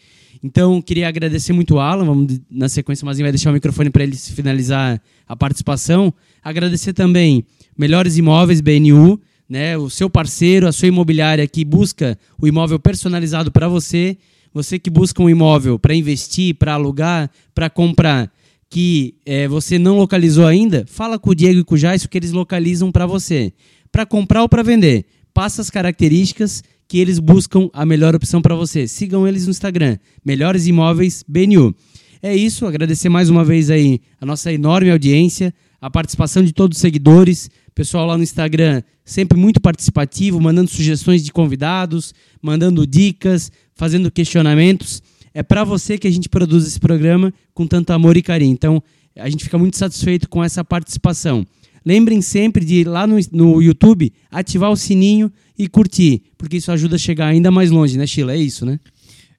[0.43, 4.03] Então, queria agradecer muito o Alan, vamos na sequência, mas vai deixar o microfone para
[4.03, 6.13] ele finalizar a participação.
[6.43, 7.45] Agradecer também
[7.77, 13.51] Melhores Imóveis BNU, né, o seu parceiro, a sua imobiliária que busca o imóvel personalizado
[13.51, 14.17] para você,
[14.53, 18.33] você que busca um imóvel para investir, para alugar, para comprar
[18.71, 22.17] que é, você não localizou ainda, fala com o Diego e com o Jaisso que
[22.17, 23.53] eles localizam para você.
[23.91, 25.05] Para comprar ou para vender,
[25.35, 28.87] passa as características que eles buscam a melhor opção para você.
[28.87, 31.75] Sigam eles no Instagram, Melhores Imóveis BNU.
[32.23, 36.77] É isso, agradecer mais uma vez aí a nossa enorme audiência, a participação de todos
[36.77, 43.51] os seguidores, pessoal lá no Instagram sempre muito participativo, mandando sugestões de convidados, mandando dicas,
[43.75, 45.03] fazendo questionamentos
[45.33, 48.53] é para você que a gente produz esse programa com tanto amor e carinho.
[48.53, 48.83] Então,
[49.17, 51.47] a gente fica muito satisfeito com essa participação.
[51.85, 56.71] Lembrem sempre de ir lá no, no YouTube, ativar o sininho e curtir, porque isso
[56.71, 58.35] ajuda a chegar ainda mais longe, né, Sheila?
[58.35, 58.79] É isso, né?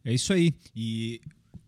[0.04, 0.54] É isso aí.
[0.76, 1.22] E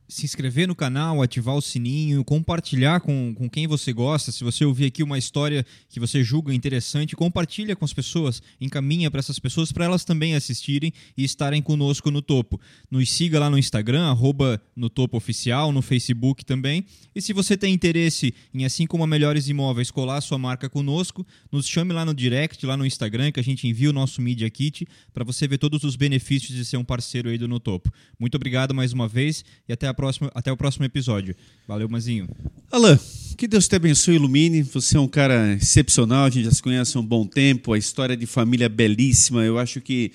[0.08, 4.32] se inscrever no canal, ativar o sininho, compartilhar com, com quem você gosta.
[4.32, 9.10] Se você ouvir aqui uma história que você julga interessante, compartilha com as pessoas, encaminha
[9.10, 12.60] para essas pessoas para elas também assistirem e estarem conosco no topo.
[12.92, 16.86] Nos siga lá no Instagram, arroba no topo oficial, no Facebook também.
[17.16, 21.26] E se você tem interesse em, assim como a Melhores Imóveis, colar sua marca conosco,
[21.52, 24.50] nos chame lá no direct, lá no Instagram, que a gente envia o nosso Media
[24.50, 27.92] Kit para você ver todos os benefícios de ser um parceiro aí do No Topo.
[28.20, 31.36] Muito obrigado mais uma vez e até a próxima, até o próximo episódio.
[31.68, 32.28] Valeu, Mazinho.
[32.72, 33.00] Alan,
[33.38, 34.64] que Deus te abençoe e ilumine.
[34.64, 37.78] Você é um cara excepcional, a gente já se conhece há um bom tempo, a
[37.78, 39.44] história de família é belíssima.
[39.44, 40.12] Eu acho que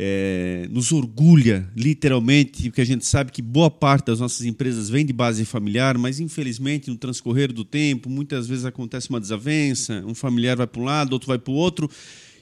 [0.00, 5.04] é, nos orgulha, literalmente, porque a gente sabe que boa parte das nossas empresas vem
[5.04, 10.14] de base familiar, mas infelizmente no transcorrer do tempo, muitas vezes acontece uma desavença, um
[10.14, 11.90] familiar vai para um lado, outro vai para o outro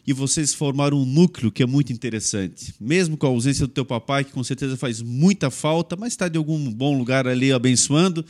[0.07, 2.72] e vocês formaram um núcleo que é muito interessante.
[2.80, 6.28] Mesmo com a ausência do teu papai, que com certeza faz muita falta, mas está
[6.28, 8.24] de algum bom lugar ali abençoando,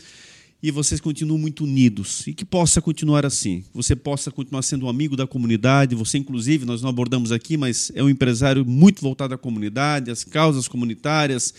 [0.63, 2.27] e vocês continuam muito unidos.
[2.27, 3.63] E que possa continuar assim.
[3.75, 5.95] Você possa continuar sendo um amigo da comunidade.
[5.95, 10.25] Você, inclusive, nós não abordamos aqui, mas é um empresário muito voltado à comunidade, às
[10.25, 11.53] causas comunitárias.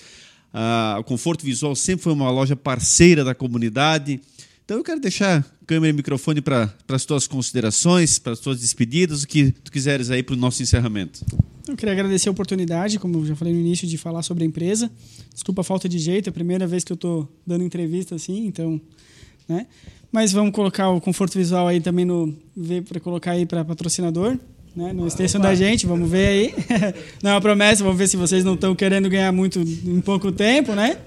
[0.51, 4.19] Ah, o Conforto Visual sempre foi uma loja parceira da comunidade.
[4.67, 9.23] Então eu quero deixar câmera e microfone para as tuas considerações, para as tuas despedidas,
[9.23, 11.25] o que tu quiseres aí para o nosso encerramento.
[11.65, 14.47] Eu queria agradecer a oportunidade, como eu já falei no início, de falar sobre a
[14.47, 14.91] empresa.
[15.33, 18.45] Desculpa a falta de jeito, é a primeira vez que eu estou dando entrevista assim,
[18.45, 18.81] então,
[19.47, 19.67] né?
[20.11, 22.35] Mas vamos colocar o conforto visual aí também no
[22.89, 24.37] para colocar aí para patrocinador,
[24.75, 24.91] né?
[24.91, 26.53] Não esqueçam da gente, vamos ver aí.
[27.23, 30.29] Não é uma promessa, vamos ver se vocês não estão querendo ganhar muito em pouco
[30.29, 30.97] tempo, né?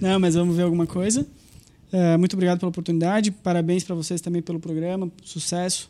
[0.00, 1.26] Não, mas vamos ver alguma coisa.
[1.94, 3.30] É, muito obrigado pela oportunidade.
[3.30, 5.08] Parabéns para vocês também pelo programa.
[5.22, 5.88] Sucesso.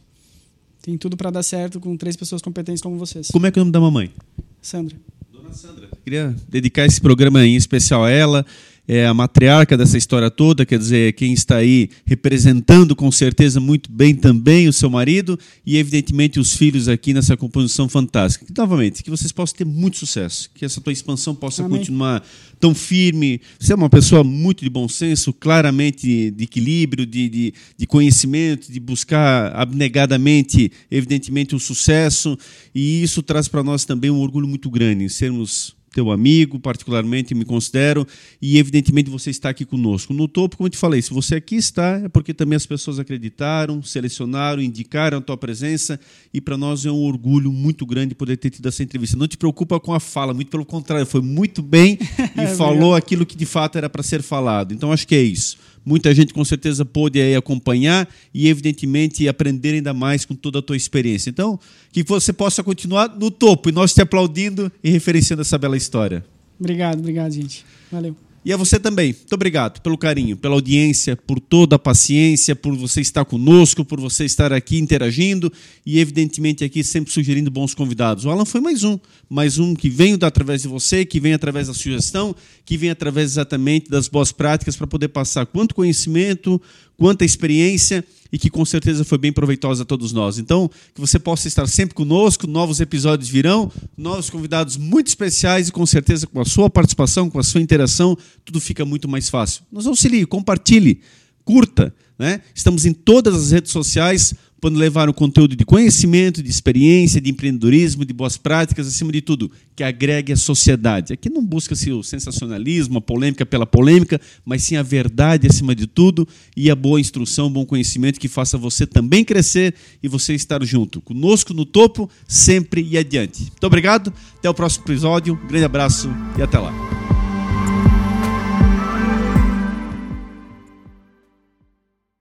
[0.83, 3.29] Tem tudo para dar certo com três pessoas competentes como vocês.
[3.29, 4.13] Como é que é o nome da mamãe?
[4.61, 4.95] Sandra.
[5.33, 5.89] Dona Sandra.
[6.05, 8.45] Queria dedicar esse programa em especial a ela
[8.87, 13.91] é a matriarca dessa história toda, quer dizer, quem está aí representando com certeza muito
[13.91, 18.45] bem também o seu marido e, evidentemente, os filhos aqui nessa composição fantástica.
[18.49, 21.79] E, novamente, que vocês possam ter muito sucesso, que essa tua expansão possa Amém.
[21.79, 22.23] continuar
[22.61, 23.41] tão firme.
[23.59, 28.71] Você é uma pessoa muito de bom senso, claramente de equilíbrio, de, de, de conhecimento,
[28.71, 32.39] de buscar abnegadamente, evidentemente, o sucesso,
[32.75, 37.35] e isso traz para nós também um orgulho muito grande em sermos teu amigo, particularmente
[37.35, 38.07] me considero,
[38.43, 40.13] e evidentemente você está aqui conosco.
[40.13, 42.99] No topo, como eu te falei, se você aqui está, é porque também as pessoas
[42.99, 45.99] acreditaram, selecionaram, indicaram a tua presença,
[46.33, 49.17] e para nós é um orgulho muito grande poder ter tido essa entrevista.
[49.17, 51.97] Não te preocupa com a fala, muito pelo contrário, foi muito bem
[52.37, 54.75] e é falou aquilo que de fato era para ser falado.
[54.75, 55.57] Então acho que é isso.
[55.85, 60.63] Muita gente com certeza pôde aí acompanhar e, evidentemente, aprender ainda mais com toda a
[60.63, 61.31] tua experiência.
[61.31, 61.59] Então,
[61.93, 66.25] que você possa continuar no topo e nós te aplaudindo e referenciando essa bela história.
[66.59, 67.65] Obrigado, obrigado, gente.
[67.91, 68.17] Valeu.
[68.45, 69.15] E a você também.
[69.15, 73.99] Muito obrigado pelo carinho, pela audiência, por toda a paciência, por você estar conosco, por
[73.99, 75.51] você estar aqui interagindo
[75.87, 78.27] e, evidentemente, aqui sempre sugerindo bons convidados.
[78.27, 78.99] O Alan foi mais um,
[79.31, 83.31] mais um que vem através de você, que vem através da sugestão, que vem através
[83.31, 86.61] exatamente das boas práticas para poder passar quanto conhecimento,
[86.97, 90.39] quanta experiência e que com certeza foi bem proveitosa a todos nós.
[90.39, 95.73] Então, que você possa estar sempre conosco, novos episódios virão, novos convidados muito especiais e
[95.73, 99.63] com certeza com a sua participação, com a sua interação, tudo fica muito mais fácil.
[99.71, 101.01] Nos auxilie, compartilhe,
[101.45, 101.95] curta.
[102.19, 102.41] Né?
[102.55, 107.31] Estamos em todas as redes sociais podendo levar um conteúdo de conhecimento, de experiência, de
[107.31, 111.13] empreendedorismo, de boas práticas, acima de tudo, que agregue a sociedade.
[111.13, 115.87] Aqui não busca-se o sensacionalismo, a polêmica pela polêmica, mas sim a verdade acima de
[115.87, 116.27] tudo
[116.57, 121.01] e a boa instrução, bom conhecimento que faça você também crescer e você estar junto
[121.01, 123.43] conosco no topo, sempre e adiante.
[123.43, 126.09] Muito obrigado, até o próximo episódio, um grande abraço
[126.39, 127.04] e até lá.